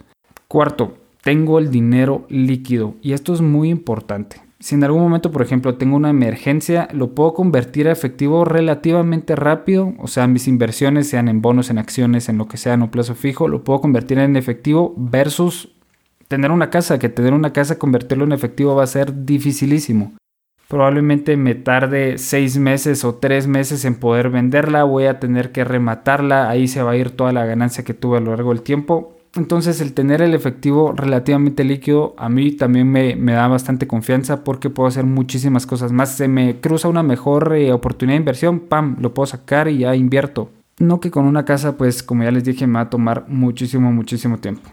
Cuarto, 0.47 0.97
tengo 1.21 1.59
el 1.59 1.69
dinero 1.69 2.25
líquido 2.29 2.95
y 3.01 3.13
esto 3.13 3.33
es 3.33 3.41
muy 3.41 3.69
importante. 3.69 4.46
Si 4.59 4.73
en 4.73 4.83
algún 4.83 5.03
momento, 5.03 5.31
por 5.31 5.43
ejemplo, 5.43 5.75
tengo 5.75 5.95
una 5.95 6.09
emergencia, 6.09 6.87
lo 6.91 7.13
puedo 7.13 7.35
convertir 7.35 7.87
a 7.87 7.91
efectivo 7.91 8.43
relativamente 8.43 9.35
rápido, 9.35 9.93
o 9.99 10.07
sea, 10.07 10.27
mis 10.27 10.47
inversiones, 10.47 11.07
sean 11.07 11.27
en 11.27 11.43
bonos, 11.43 11.69
en 11.69 11.77
acciones, 11.77 12.27
en 12.27 12.39
lo 12.39 12.47
que 12.47 12.57
sea, 12.57 12.73
en 12.73 12.81
un 12.81 12.89
plazo 12.89 13.13
fijo, 13.13 13.47
lo 13.47 13.63
puedo 13.63 13.81
convertir 13.81 14.17
en 14.17 14.35
efectivo 14.35 14.95
versus 14.97 15.75
tener 16.27 16.49
una 16.49 16.71
casa, 16.71 16.97
que 16.97 17.09
tener 17.09 17.33
una 17.33 17.53
casa, 17.53 17.77
convertirlo 17.77 18.23
en 18.23 18.31
efectivo 18.31 18.75
va 18.75 18.83
a 18.83 18.87
ser 18.87 19.25
dificilísimo. 19.25 20.13
Probablemente 20.67 21.37
me 21.37 21.53
tarde 21.53 22.17
seis 22.17 22.57
meses 22.57 23.05
o 23.05 23.15
tres 23.15 23.47
meses 23.47 23.85
en 23.85 23.95
poder 23.95 24.31
venderla, 24.31 24.83
voy 24.83 25.05
a 25.05 25.19
tener 25.19 25.51
que 25.51 25.63
rematarla, 25.63 26.49
ahí 26.49 26.67
se 26.67 26.81
va 26.81 26.91
a 26.91 26.97
ir 26.97 27.11
toda 27.11 27.31
la 27.31 27.45
ganancia 27.45 27.83
que 27.83 27.93
tuve 27.93 28.17
a 28.17 28.21
lo 28.21 28.31
largo 28.31 28.49
del 28.49 28.63
tiempo 28.63 29.16
entonces 29.37 29.81
el 29.81 29.93
tener 29.93 30.21
el 30.21 30.33
efectivo 30.33 30.93
relativamente 30.95 31.63
líquido 31.63 32.15
a 32.17 32.29
mí 32.29 32.51
también 32.51 32.91
me, 32.91 33.15
da 33.15 33.47
bastante 33.47 33.87
confianza 33.87 34.43
porque 34.43 34.69
puedo 34.69 34.87
hacer 34.87 35.05
muchísimas 35.05 35.65
cosas 35.65 35.91
más. 35.91 36.15
Se 36.15 36.27
me 36.27 36.59
cruza 36.59 36.87
una 36.87 37.03
mejor 37.03 37.53
eh, 37.55 37.71
oportunidad 37.71 38.15
de 38.15 38.21
inversión, 38.21 38.59
¡pam! 38.61 38.97
Lo 38.99 39.13
puedo 39.13 39.27
sacar 39.27 39.67
y 39.67 39.79
ya 39.79 39.95
invierto. 39.95 40.49
No 40.79 40.99
que 40.99 41.11
con 41.11 41.25
una 41.25 41.45
casa, 41.45 41.77
pues 41.77 42.03
como 42.03 42.23
ya 42.23 42.31
les 42.31 42.43
dije, 42.43 42.67
me 42.67 42.75
va 42.75 42.81
a 42.81 42.89
tomar 42.89 43.25
muchísimo, 43.27 43.91
muchísimo 43.91 44.37
tiempo. 44.37 44.69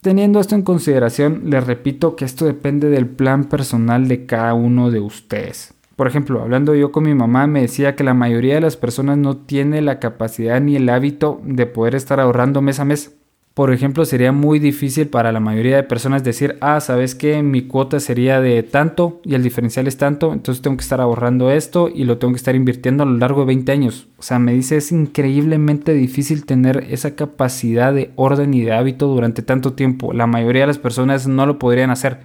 Teniendo 0.00 0.40
esto 0.40 0.54
en 0.54 0.62
consideración, 0.62 1.42
les 1.44 1.66
repito 1.66 2.16
que 2.16 2.24
esto 2.24 2.46
depende 2.46 2.88
del 2.88 3.06
plan 3.06 3.44
personal 3.44 4.08
de 4.08 4.24
cada 4.26 4.54
uno 4.54 4.90
de 4.90 5.00
ustedes. 5.00 5.74
Por 5.96 6.06
ejemplo, 6.06 6.40
hablando 6.40 6.74
yo 6.74 6.92
con 6.92 7.04
mi 7.04 7.14
mamá, 7.14 7.46
me 7.46 7.60
decía 7.60 7.94
que 7.94 8.04
la 8.04 8.14
mayoría 8.14 8.54
de 8.54 8.62
las 8.62 8.78
personas 8.78 9.18
no 9.18 9.36
tiene 9.36 9.82
la 9.82 9.98
capacidad 9.98 10.58
ni 10.58 10.76
el 10.76 10.88
hábito 10.88 11.42
de 11.44 11.66
poder 11.66 11.94
estar 11.94 12.20
ahorrando 12.20 12.62
mes 12.62 12.80
a 12.80 12.86
mes. 12.86 13.19
Por 13.60 13.74
ejemplo, 13.74 14.06
sería 14.06 14.32
muy 14.32 14.58
difícil 14.58 15.08
para 15.08 15.32
la 15.32 15.38
mayoría 15.38 15.76
de 15.76 15.82
personas 15.82 16.24
decir, 16.24 16.56
ah, 16.62 16.80
sabes 16.80 17.14
que 17.14 17.42
mi 17.42 17.60
cuota 17.60 18.00
sería 18.00 18.40
de 18.40 18.62
tanto 18.62 19.20
y 19.22 19.34
el 19.34 19.42
diferencial 19.42 19.86
es 19.86 19.98
tanto, 19.98 20.32
entonces 20.32 20.62
tengo 20.62 20.78
que 20.78 20.82
estar 20.82 20.98
ahorrando 20.98 21.50
esto 21.50 21.90
y 21.94 22.04
lo 22.04 22.16
tengo 22.16 22.32
que 22.32 22.38
estar 22.38 22.54
invirtiendo 22.54 23.02
a 23.02 23.06
lo 23.06 23.18
largo 23.18 23.40
de 23.40 23.48
20 23.48 23.70
años. 23.70 24.08
O 24.18 24.22
sea, 24.22 24.38
me 24.38 24.54
dice, 24.54 24.78
es 24.78 24.92
increíblemente 24.92 25.92
difícil 25.92 26.46
tener 26.46 26.86
esa 26.88 27.14
capacidad 27.16 27.92
de 27.92 28.12
orden 28.16 28.54
y 28.54 28.62
de 28.62 28.72
hábito 28.72 29.08
durante 29.08 29.42
tanto 29.42 29.74
tiempo. 29.74 30.14
La 30.14 30.26
mayoría 30.26 30.62
de 30.62 30.68
las 30.68 30.78
personas 30.78 31.28
no 31.28 31.44
lo 31.44 31.58
podrían 31.58 31.90
hacer. 31.90 32.20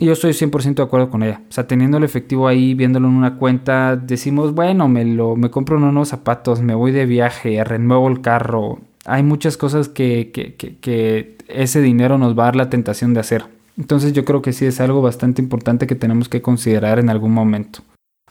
Y 0.00 0.06
yo 0.06 0.14
estoy 0.14 0.32
100% 0.32 0.74
de 0.74 0.82
acuerdo 0.82 1.10
con 1.10 1.22
ella. 1.22 1.42
O 1.48 1.52
sea, 1.52 1.68
teniendo 1.68 1.98
el 1.98 2.02
efectivo 2.02 2.48
ahí, 2.48 2.74
viéndolo 2.74 3.06
en 3.06 3.14
una 3.14 3.36
cuenta, 3.36 3.94
decimos, 3.94 4.52
bueno, 4.52 4.88
me, 4.88 5.04
lo, 5.04 5.36
me 5.36 5.48
compro 5.48 5.76
unos 5.76 6.08
zapatos, 6.08 6.60
me 6.60 6.74
voy 6.74 6.90
de 6.90 7.06
viaje, 7.06 7.62
renuevo 7.62 8.08
el 8.08 8.20
carro, 8.20 8.80
hay 9.04 9.22
muchas 9.22 9.56
cosas 9.56 9.88
que, 9.88 11.36
ese 11.48 11.80
dinero 11.80 12.18
nos 12.18 12.38
va 12.38 12.44
a 12.44 12.46
dar 12.46 12.56
la 12.56 12.70
tentación 12.70 13.14
de 13.14 13.20
hacer. 13.20 13.44
Entonces 13.78 14.12
yo 14.12 14.24
creo 14.24 14.42
que 14.42 14.52
sí 14.52 14.66
es 14.66 14.80
algo 14.80 15.02
bastante 15.02 15.42
importante 15.42 15.86
que 15.86 15.94
tenemos 15.94 16.28
que 16.28 16.42
considerar 16.42 16.98
en 16.98 17.10
algún 17.10 17.32
momento. 17.32 17.80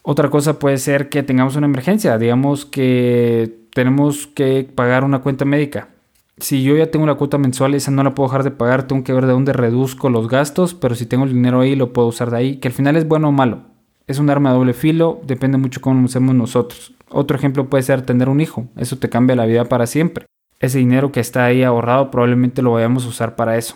Otra 0.04 0.30
cosa 0.30 0.60
puede 0.60 0.78
ser 0.78 1.10
que 1.10 1.24
tengamos 1.24 1.56
una 1.56 1.68
emergencia, 1.68 2.18
digamos 2.18 2.66
que 2.66 3.60
tenemos 3.74 4.28
que 4.28 4.68
pagar 4.74 5.04
una 5.04 5.20
cuenta 5.20 5.46
médica. 5.46 5.90
Si 6.38 6.64
yo 6.64 6.76
ya 6.76 6.90
tengo 6.90 7.04
una 7.04 7.16
cuota 7.16 7.38
mensual, 7.38 7.76
esa 7.76 7.92
no 7.92 8.04
la 8.04 8.16
puedo 8.16 8.30
dejar 8.30 8.44
de 8.44 8.52
pagar, 8.52 8.88
tengo 8.88 9.04
que 9.04 9.14
ver 9.14 9.28
de 9.28 9.34
dónde 9.34 9.54
reduzco 9.54 10.10
los 10.10 10.28
gastos, 10.28 10.74
pero 10.74 10.96
si 10.96 11.06
tengo 11.06 11.26
el 11.26 11.34
dinero 11.34 11.60
ahí 11.60 11.76
lo 11.76 11.94
puedo 11.94 12.08
usar 12.08 12.32
de 12.32 12.38
ahí, 12.38 12.58
que 12.58 12.70
al 12.70 12.74
final 12.74 12.96
es 12.96 13.08
bueno 13.08 13.30
o 13.30 13.32
malo. 13.32 13.64
Es 14.08 14.18
un 14.18 14.30
arma 14.30 14.52
de 14.52 14.58
doble 14.58 14.74
filo, 14.74 15.22
depende 15.24 15.58
mucho 15.58 15.82
cómo 15.82 16.00
lo 16.00 16.06
usemos 16.06 16.34
nosotros. 16.34 16.94
Otro 17.10 17.38
ejemplo 17.38 17.70
puede 17.70 17.84
ser 17.84 18.02
tener 18.02 18.28
un 18.30 18.42
hijo, 18.42 18.68
eso 18.78 18.98
te 18.98 19.10
cambia 19.10 19.36
la 19.36 19.46
vida 19.46 19.66
para 19.66 19.86
siempre 19.86 20.26
ese 20.62 20.78
dinero 20.78 21.12
que 21.12 21.20
está 21.20 21.46
ahí 21.46 21.64
ahorrado 21.64 22.12
probablemente 22.12 22.62
lo 22.62 22.72
vayamos 22.72 23.06
a 23.06 23.10
usar 23.10 23.36
para 23.36 23.58
eso. 23.58 23.76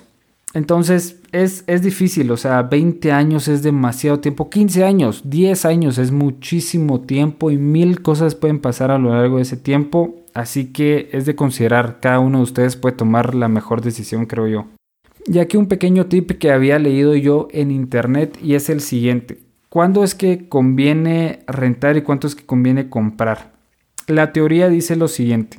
Entonces 0.53 1.19
es, 1.33 1.65
es, 1.67 1.81
difícil, 1.81 2.31
o 2.31 2.37
sea, 2.37 2.61
20 2.61 3.11
años 3.11 3.49
es 3.49 3.61
demasiado 3.61 4.21
tiempo, 4.21 4.49
15 4.49 4.85
años, 4.85 5.23
10 5.25 5.65
años 5.65 5.97
es 5.97 6.11
muchísimo 6.11 7.01
tiempo 7.01 7.51
y 7.51 7.57
mil 7.57 8.01
cosas 8.01 8.35
pueden 8.35 8.59
pasar 8.59 8.89
a 8.89 8.97
lo 8.97 9.13
largo 9.13 9.35
de 9.35 9.41
ese 9.41 9.57
tiempo, 9.57 10.15
así 10.33 10.71
que 10.71 11.09
es 11.11 11.25
de 11.25 11.35
considerar, 11.35 11.99
cada 11.99 12.19
uno 12.19 12.37
de 12.37 12.45
ustedes 12.45 12.77
puede 12.77 12.95
tomar 12.95 13.35
la 13.35 13.49
mejor 13.49 13.81
decisión, 13.81 14.27
creo 14.27 14.47
yo. 14.47 14.65
Y 15.25 15.39
aquí 15.39 15.57
un 15.57 15.65
pequeño 15.65 16.05
tip 16.05 16.31
que 16.39 16.53
había 16.53 16.79
leído 16.79 17.15
yo 17.15 17.49
en 17.51 17.69
internet 17.69 18.37
y 18.41 18.53
es 18.53 18.69
el 18.69 18.79
siguiente, 18.79 19.39
¿cuándo 19.67 20.05
es 20.05 20.15
que 20.15 20.47
conviene 20.47 21.39
rentar 21.47 21.97
y 21.97 22.01
cuánto 22.01 22.27
es 22.27 22.35
que 22.35 22.45
conviene 22.45 22.87
comprar? 22.87 23.51
La 24.07 24.31
teoría 24.31 24.69
dice 24.69 24.95
lo 24.95 25.09
siguiente, 25.09 25.57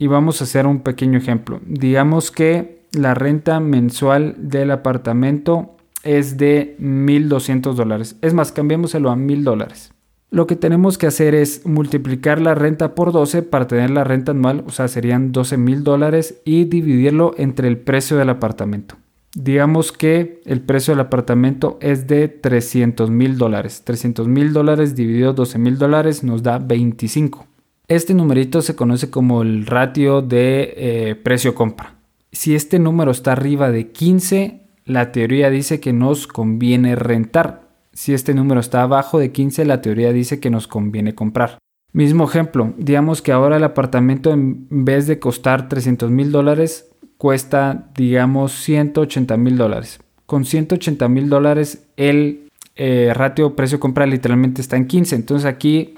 y 0.00 0.06
vamos 0.06 0.40
a 0.40 0.44
hacer 0.44 0.66
un 0.66 0.80
pequeño 0.80 1.18
ejemplo. 1.18 1.60
Digamos 1.66 2.30
que 2.30 2.86
la 2.90 3.12
renta 3.12 3.60
mensual 3.60 4.34
del 4.38 4.70
apartamento 4.70 5.76
es 6.02 6.38
de 6.38 6.74
1.200 6.80 7.74
dólares. 7.74 8.16
Es 8.22 8.32
más, 8.32 8.50
cambiémoselo 8.50 9.10
a 9.10 9.14
1.000 9.14 9.42
dólares. 9.42 9.92
Lo 10.30 10.46
que 10.46 10.56
tenemos 10.56 10.96
que 10.96 11.06
hacer 11.06 11.34
es 11.34 11.66
multiplicar 11.66 12.40
la 12.40 12.54
renta 12.54 12.94
por 12.94 13.12
12 13.12 13.42
para 13.42 13.66
tener 13.66 13.90
la 13.90 14.04
renta 14.04 14.32
anual, 14.32 14.64
o 14.66 14.70
sea, 14.70 14.88
serían 14.88 15.32
12 15.32 15.58
mil 15.58 15.84
dólares 15.84 16.40
y 16.44 16.64
dividirlo 16.64 17.34
entre 17.36 17.68
el 17.68 17.76
precio 17.76 18.16
del 18.16 18.30
apartamento. 18.30 18.96
Digamos 19.34 19.92
que 19.92 20.40
el 20.46 20.60
precio 20.60 20.92
del 20.92 21.00
apartamento 21.00 21.78
es 21.80 22.06
de 22.06 22.28
300 22.28 23.10
mil 23.10 23.38
dólares. 23.38 23.82
300 23.84 24.28
mil 24.28 24.52
dólares 24.52 24.94
dividido 24.94 25.34
12 25.34 25.58
mil 25.58 25.78
dólares 25.78 26.24
nos 26.24 26.42
da 26.42 26.58
25. 26.58 27.46
Este 27.90 28.14
numerito 28.14 28.62
se 28.62 28.76
conoce 28.76 29.10
como 29.10 29.42
el 29.42 29.66
ratio 29.66 30.22
de 30.22 30.74
eh, 30.76 31.16
precio-compra. 31.16 31.96
Si 32.30 32.54
este 32.54 32.78
número 32.78 33.10
está 33.10 33.32
arriba 33.32 33.72
de 33.72 33.88
15, 33.88 34.60
la 34.84 35.10
teoría 35.10 35.50
dice 35.50 35.80
que 35.80 35.92
nos 35.92 36.28
conviene 36.28 36.94
rentar. 36.94 37.62
Si 37.92 38.14
este 38.14 38.32
número 38.32 38.60
está 38.60 38.82
abajo 38.82 39.18
de 39.18 39.32
15, 39.32 39.64
la 39.64 39.80
teoría 39.82 40.12
dice 40.12 40.38
que 40.38 40.50
nos 40.50 40.68
conviene 40.68 41.16
comprar. 41.16 41.58
Mismo 41.92 42.22
ejemplo, 42.22 42.74
digamos 42.78 43.22
que 43.22 43.32
ahora 43.32 43.56
el 43.56 43.64
apartamento 43.64 44.30
en 44.30 44.68
vez 44.70 45.08
de 45.08 45.18
costar 45.18 45.68
300 45.68 46.12
mil 46.12 46.30
dólares, 46.30 46.92
cuesta 47.18 47.88
digamos 47.96 48.52
180 48.52 49.36
mil 49.36 49.56
dólares. 49.56 49.98
Con 50.26 50.44
180 50.44 51.08
mil 51.08 51.28
dólares 51.28 51.88
el 51.96 52.50
eh, 52.76 53.12
ratio 53.16 53.56
precio-compra 53.56 54.06
literalmente 54.06 54.60
está 54.60 54.76
en 54.76 54.86
15. 54.86 55.16
Entonces 55.16 55.44
aquí 55.44 55.96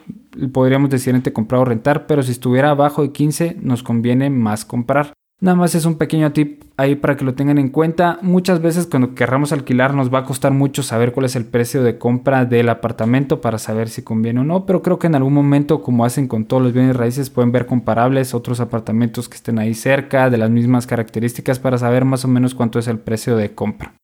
podríamos 0.53 0.91
decir 0.91 1.15
entre 1.15 1.33
comprar 1.33 1.61
o 1.61 1.65
rentar, 1.65 2.07
pero 2.07 2.23
si 2.23 2.33
estuviera 2.33 2.71
abajo 2.71 3.03
de 3.03 3.13
15 3.13 3.57
nos 3.61 3.83
conviene 3.83 4.31
más 4.31 4.65
comprar. 4.65 5.13
Nada 5.43 5.57
más 5.57 5.75
es 5.75 5.87
un 5.87 5.97
pequeño 5.97 6.31
tip 6.31 6.63
ahí 6.77 6.95
para 6.95 7.17
que 7.17 7.25
lo 7.25 7.35
tengan 7.35 7.59
en 7.59 7.69
cuenta. 7.69 8.21
Muchas 8.23 8.63
veces 8.63 8.87
cuando 8.87 9.17
querramos 9.17 9.51
alquilar 9.53 9.93
nos 9.93 10.15
va 10.15 10.21
a 10.21 10.25
costar 10.25 10.53
mucho 10.53 10.85
saber 10.85 11.13
cuál 11.13 11.27
es 11.27 11.35
el 11.35 11.45
precio 11.45 11.83
de 11.83 11.99
compra 11.99 12.45
del 12.45 12.69
apartamento 12.69 13.41
para 13.41 13.59
saber 13.59 13.89
si 13.89 14.03
conviene 14.03 14.39
o 14.39 14.45
no, 14.45 14.67
pero 14.67 14.83
creo 14.83 15.01
que 15.01 15.09
en 15.09 15.17
algún 15.17 15.35
momento 15.35 15.83
como 15.83 16.05
hacen 16.05 16.29
con 16.29 16.45
todos 16.45 16.63
los 16.63 16.73
bienes 16.73 16.95
raíces 16.95 17.29
pueden 17.29 17.51
ver 17.51 17.67
comparables 17.67 18.35
otros 18.35 18.61
apartamentos 18.61 19.29
que 19.29 19.35
estén 19.35 19.59
ahí 19.59 19.75
cerca 19.75 20.31
de 20.31 20.39
las 20.39 20.51
mismas 20.51 20.87
características 20.87 21.59
para 21.59 21.77
saber 21.77 22.05
más 22.05 22.25
o 22.25 22.29
menos 22.29 22.55
cuánto 22.55 22.79
es 22.79 22.87
el 22.87 23.01
precio 23.01 23.37
de 23.37 23.53
compra. 23.53 23.95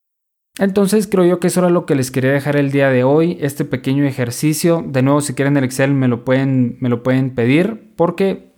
Entonces 0.59 1.07
creo 1.07 1.25
yo 1.25 1.39
que 1.39 1.47
eso 1.47 1.61
era 1.61 1.71
lo 1.71 1.87
que 1.87 1.95
les 1.95 2.11
quería 2.11 2.33
dejar 2.33 2.57
el 2.57 2.73
día 2.73 2.91
de 2.91 3.05
hoy, 3.05 3.39
este 3.41 3.65
pequeño 3.65 4.05
ejercicio. 4.05 4.85
De 4.87 5.03
nuevo, 5.03 5.21
si 5.21 5.35
quieren 5.35 5.57
el 5.57 5.65
Excel 5.65 5.95
me 5.95 6.09
lo 6.09 6.25
pueden, 6.25 6.77
me 6.81 6.89
lo 6.89 7.03
pueden 7.05 7.31
pedir 7.31 7.93
porque 7.97 8.53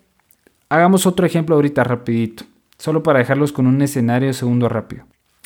hagamos 0.70 1.06
otro 1.06 1.26
ejemplo 1.26 1.56
ahorita 1.56 1.84
rapidito, 1.84 2.44
solo 2.78 3.02
para 3.02 3.18
dejarlos 3.18 3.52
con 3.52 3.66
un 3.66 3.82
escenario 3.82 4.32
segundo 4.32 4.68
rápido. 4.68 5.04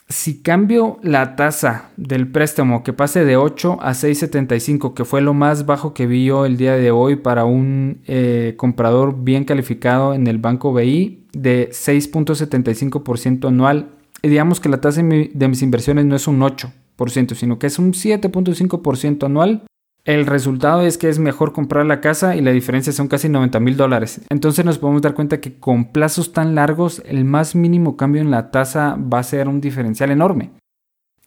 Si 0.09 0.43
cambio 0.43 0.99
la 1.03 1.35
tasa 1.35 1.90
del 1.97 2.29
préstamo 2.29 2.85
que 2.85 2.93
pase 2.93 3.25
de 3.25 3.38
8 3.38 3.79
a 3.81 3.93
6.75, 3.93 4.93
que 4.93 5.07
fue 5.07 5.23
lo 5.23 5.33
más 5.33 5.64
bajo 5.64 5.95
que 5.95 6.07
vi 6.07 6.27
yo 6.27 6.45
el 6.45 6.59
día 6.59 6.77
de 6.77 6.90
hoy 6.90 7.17
para 7.17 7.47
un 7.47 8.03
eh, 8.07 8.53
comprador 8.59 9.25
bien 9.25 9.45
calificado 9.45 10.12
en 10.12 10.27
el 10.27 10.37
banco 10.37 10.75
BI 10.75 11.27
de 11.33 11.71
6.75% 11.71 13.49
anual 13.49 13.88
digamos 14.29 14.61
que 14.61 14.69
la 14.69 14.81
tasa 14.81 15.03
de 15.03 15.49
mis 15.49 15.63
inversiones 15.63 16.05
no 16.05 16.17
es 16.17 16.27
un 16.27 16.41
8%, 16.41 17.35
sino 17.35 17.59
que 17.59 17.67
es 17.67 17.79
un 17.79 17.93
7.5% 17.93 19.25
anual, 19.25 19.65
el 20.05 20.27
resultado 20.27 20.83
es 20.83 20.99
que 20.99 21.09
es 21.09 21.19
mejor 21.19 21.55
comprar 21.55 21.87
la 21.87 22.03
casa 22.03 22.37
y 22.37 22.43
la 22.43 22.51
diferencia 22.51 22.93
son 22.93 23.09
casi 23.09 23.31
90 23.31 23.59
mil 23.61 23.77
dólares. 23.77 24.21
Entonces 24.29 24.65
nos 24.65 24.79
podemos 24.79 25.01
dar 25.01 25.15
cuenta 25.15 25.41
que 25.41 25.59
con 25.59 25.93
plazos 25.93 26.33
tan 26.33 26.55
largos 26.55 27.03
el 27.07 27.25
más 27.25 27.55
mínimo 27.55 27.97
cambio 27.97 28.21
en 28.21 28.31
la 28.31 28.51
tasa 28.51 28.97
va 28.97 29.21
a 29.21 29.23
ser 29.23 29.49
un 29.49 29.63
diferencial 29.63 30.11
enorme. 30.11 30.51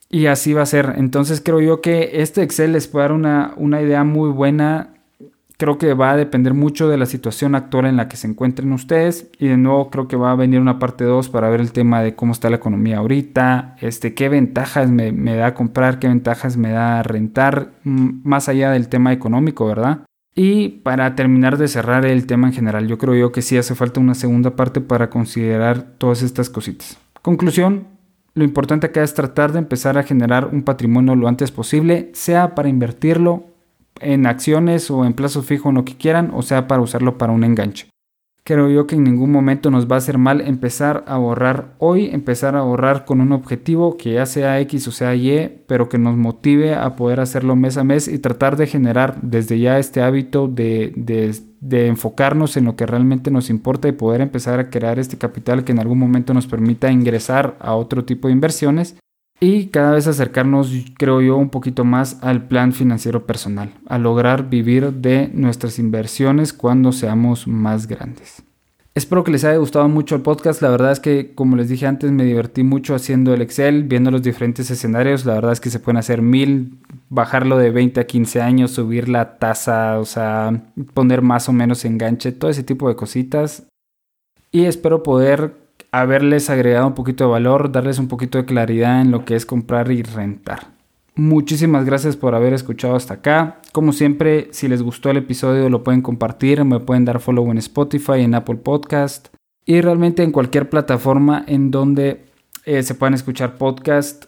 Y 0.09 0.27
así 0.27 0.53
va 0.53 0.61
a 0.61 0.67
ser. 0.67 0.93
Entonces 0.97 1.41
creo 1.43 1.59
yo 1.59 1.81
que 1.81 2.21
este 2.21 2.43
Excel 2.43 2.73
les 2.73 2.87
puede 2.87 3.05
dar 3.05 3.13
una, 3.13 3.53
una 3.57 3.81
idea 3.81 4.03
muy 4.03 4.29
buena 4.29 4.93
creo 5.57 5.77
que 5.79 5.93
va 5.93 6.11
a 6.11 6.17
depender 6.17 6.53
mucho 6.53 6.87
de 6.87 6.97
la 6.97 7.07
situación 7.07 7.55
actual 7.55 7.85
en 7.87 7.97
la 7.97 8.07
que 8.07 8.15
se 8.15 8.27
encuentren 8.27 8.71
ustedes. 8.71 9.29
Y 9.39 9.47
de 9.47 9.57
nuevo 9.57 9.89
creo 9.89 10.07
que 10.07 10.15
va 10.15 10.31
a 10.31 10.35
venir 10.35 10.59
una 10.59 10.79
parte 10.79 11.03
2 11.03 11.29
para 11.29 11.49
ver 11.49 11.59
el 11.59 11.71
tema 11.71 12.01
de 12.01 12.15
cómo 12.15 12.31
está 12.31 12.49
la 12.49 12.57
economía 12.57 12.99
ahorita, 12.99 13.75
este, 13.81 14.13
qué 14.13 14.29
ventajas 14.29 14.89
me, 14.89 15.11
me 15.11 15.35
da 15.35 15.53
comprar, 15.53 15.99
qué 15.99 16.07
ventajas 16.07 16.57
me 16.57 16.69
da 16.69 17.03
rentar, 17.03 17.73
mm, 17.83 18.21
más 18.23 18.47
allá 18.47 18.71
del 18.71 18.87
tema 18.87 19.11
económico, 19.11 19.65
¿verdad? 19.65 20.05
Y 20.35 20.69
para 20.69 21.15
terminar 21.15 21.57
de 21.57 21.67
cerrar 21.67 22.05
el 22.05 22.27
tema 22.27 22.47
en 22.47 22.53
general, 22.53 22.87
yo 22.87 22.99
creo 22.99 23.15
yo 23.15 23.31
que 23.31 23.41
sí 23.41 23.57
hace 23.57 23.73
falta 23.73 23.99
una 23.99 24.13
segunda 24.13 24.55
parte 24.55 24.81
para 24.81 25.09
considerar 25.09 25.95
todas 25.97 26.21
estas 26.21 26.51
cositas. 26.51 26.99
Conclusión, 27.23 27.87
lo 28.35 28.43
importante 28.43 28.85
acá 28.85 29.01
es 29.01 29.15
tratar 29.15 29.51
de 29.51 29.57
empezar 29.57 29.97
a 29.97 30.03
generar 30.03 30.49
un 30.53 30.61
patrimonio 30.61 31.15
lo 31.15 31.27
antes 31.27 31.49
posible, 31.49 32.11
sea 32.13 32.53
para 32.53 32.69
invertirlo 32.69 33.56
en 34.01 34.25
acciones 34.25 34.89
o 34.91 35.05
en 35.05 35.13
plazo 35.13 35.43
fijo, 35.43 35.69
en 35.69 35.75
lo 35.75 35.85
que 35.85 35.97
quieran, 35.97 36.31
o 36.33 36.41
sea, 36.41 36.67
para 36.67 36.81
usarlo 36.81 37.17
para 37.17 37.33
un 37.33 37.43
enganche. 37.43 37.87
Creo 38.47 38.69
yo 38.69 38.87
que 38.87 38.95
en 38.95 39.03
ningún 39.03 39.29
momento 39.29 39.69
nos 39.71 39.91
va 39.91 39.95
a 39.95 39.97
hacer 39.97 40.17
mal 40.17 40.39
empezar 40.39 41.03
a 41.05 41.15
ahorrar 41.15 41.75
hoy, 41.79 42.05
empezar 42.13 42.55
a 42.55 42.59
ahorrar 42.59 43.03
con 43.03 43.19
un 43.19 43.33
objetivo 43.33 43.97
que 43.97 44.13
ya 44.13 44.25
sea 44.25 44.61
X 44.61 44.87
o 44.87 44.91
sea 44.93 45.13
Y, 45.15 45.63
pero 45.67 45.89
que 45.89 45.97
nos 45.97 46.15
motive 46.15 46.73
a 46.73 46.95
poder 46.95 47.19
hacerlo 47.19 47.57
mes 47.57 47.75
a 47.75 47.83
mes 47.83 48.07
y 48.07 48.19
tratar 48.19 48.55
de 48.55 48.67
generar 48.67 49.17
desde 49.21 49.59
ya 49.59 49.79
este 49.79 50.01
hábito 50.01 50.47
de, 50.47 50.93
de, 50.95 51.35
de 51.59 51.87
enfocarnos 51.87 52.55
en 52.55 52.63
lo 52.63 52.77
que 52.77 52.85
realmente 52.85 53.31
nos 53.31 53.49
importa 53.49 53.89
y 53.89 53.91
poder 53.91 54.21
empezar 54.21 54.61
a 54.61 54.69
crear 54.69 54.97
este 54.97 55.17
capital 55.17 55.65
que 55.65 55.73
en 55.73 55.79
algún 55.79 55.99
momento 55.99 56.33
nos 56.33 56.47
permita 56.47 56.89
ingresar 56.89 57.57
a 57.59 57.75
otro 57.75 58.05
tipo 58.05 58.29
de 58.29 58.33
inversiones 58.33 58.95
y 59.39 59.67
cada 59.67 59.91
vez 59.91 60.07
acercarnos, 60.07 60.71
creo 60.97 61.21
yo, 61.21 61.37
un 61.37 61.49
poquito 61.49 61.85
más 61.85 62.17
al 62.23 62.47
plan 62.47 62.73
financiero 62.73 63.27
personal, 63.27 63.71
a 63.87 63.97
lograr 63.99 64.49
vivir 64.49 64.91
de 64.93 65.29
nuestras 65.33 65.77
inversiones 65.77 66.53
cuando 66.53 66.91
seamos 66.91 67.47
más 67.47 67.87
grandes. 67.87 68.43
Espero 68.95 69.23
que 69.23 69.29
les 69.31 69.43
haya 69.43 69.59
gustado 69.59 69.87
mucho 69.89 70.15
el 70.15 70.23
podcast. 70.23 70.59
La 70.63 70.71
verdad 70.71 70.91
es 70.91 70.99
que, 70.99 71.35
como 71.35 71.55
les 71.55 71.69
dije 71.69 71.85
antes, 71.85 72.11
me 72.11 72.23
divertí 72.23 72.63
mucho 72.63 72.95
haciendo 72.95 73.31
el 73.31 73.43
Excel, 73.43 73.83
viendo 73.83 74.09
los 74.09 74.23
diferentes 74.23 74.71
escenarios. 74.71 75.23
La 75.23 75.35
verdad 75.35 75.51
es 75.51 75.59
que 75.59 75.69
se 75.69 75.79
pueden 75.79 75.97
hacer 75.97 76.23
mil, 76.23 76.79
bajarlo 77.09 77.59
de 77.59 77.69
20 77.69 77.99
a 77.99 78.07
15 78.07 78.41
años, 78.41 78.71
subir 78.71 79.07
la 79.07 79.37
tasa, 79.37 79.99
o 79.99 80.05
sea, 80.05 80.63
poner 80.95 81.21
más 81.21 81.47
o 81.47 81.53
menos 81.53 81.85
enganche, 81.85 82.31
todo 82.31 82.49
ese 82.49 82.63
tipo 82.63 82.89
de 82.89 82.95
cositas. 82.95 83.67
Y 84.51 84.65
espero 84.65 85.03
poder 85.03 85.66
haberles 85.91 86.49
agregado 86.49 86.87
un 86.87 86.93
poquito 86.93 87.25
de 87.25 87.31
valor, 87.31 87.71
darles 87.71 87.99
un 87.99 88.07
poquito 88.07 88.37
de 88.37 88.45
claridad 88.45 89.01
en 89.01 89.11
lo 89.11 89.25
que 89.25 89.35
es 89.35 89.45
comprar 89.45 89.91
y 89.91 90.03
rentar. 90.03 90.77
Muchísimas 91.15 91.83
gracias 91.83 92.15
por 92.15 92.35
haber 92.35 92.53
escuchado 92.53 92.95
hasta 92.95 93.15
acá. 93.15 93.59
Como 93.71 93.91
siempre, 93.91 94.49
si 94.51 94.67
les 94.67 94.83
gustó 94.83 95.09
el 95.09 95.17
episodio 95.17 95.67
lo 95.69 95.83
pueden 95.83 96.01
compartir, 96.01 96.63
me 96.63 96.79
pueden 96.79 97.05
dar 97.05 97.19
follow 97.19 97.49
en 97.49 97.57
Spotify, 97.57 98.21
en 98.21 98.35
Apple 98.35 98.57
Podcast 98.57 99.29
y 99.65 99.81
realmente 99.81 100.21
en 100.21 100.31
cualquier 100.31 100.69
plataforma 100.69 101.43
en 101.47 101.71
donde 101.71 102.25
eh, 102.65 102.83
se 102.83 102.93
puedan 102.93 103.15
escuchar 103.15 103.57
podcast. 103.57 104.25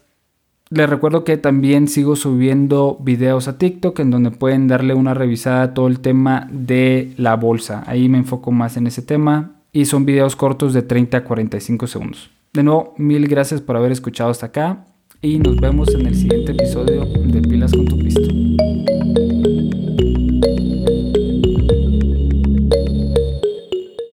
Les 0.71 0.89
recuerdo 0.89 1.23
que 1.23 1.37
también 1.37 1.87
sigo 1.87 2.15
subiendo 2.15 2.97
videos 2.99 3.47
a 3.47 3.57
TikTok 3.57 3.99
en 3.99 4.09
donde 4.09 4.31
pueden 4.31 4.67
darle 4.67 4.95
una 4.95 5.13
revisada 5.13 5.61
a 5.61 5.73
todo 5.75 5.87
el 5.87 5.99
tema 5.99 6.47
de 6.51 7.13
la 7.17 7.35
bolsa. 7.35 7.83
Ahí 7.85 8.09
me 8.09 8.17
enfoco 8.17 8.51
más 8.51 8.77
en 8.77 8.87
ese 8.87 9.03
tema 9.03 9.58
y 9.71 9.85
son 9.85 10.05
videos 10.05 10.35
cortos 10.35 10.73
de 10.73 10.81
30 10.81 11.17
a 11.17 11.23
45 11.23 11.87
segundos. 11.87 12.29
De 12.53 12.63
nuevo, 12.63 12.93
mil 12.97 13.27
gracias 13.27 13.61
por 13.61 13.75
haber 13.77 13.91
escuchado 13.91 14.31
hasta 14.31 14.47
acá 14.47 14.85
y 15.21 15.37
nos 15.39 15.57
vemos 15.57 15.93
en 15.93 16.07
el 16.07 16.15
siguiente 16.15 16.51
episodio 16.51 17.05
de 17.05 17.41
Pilas 17.41 17.71
con 17.71 17.85
tu. 17.85 17.98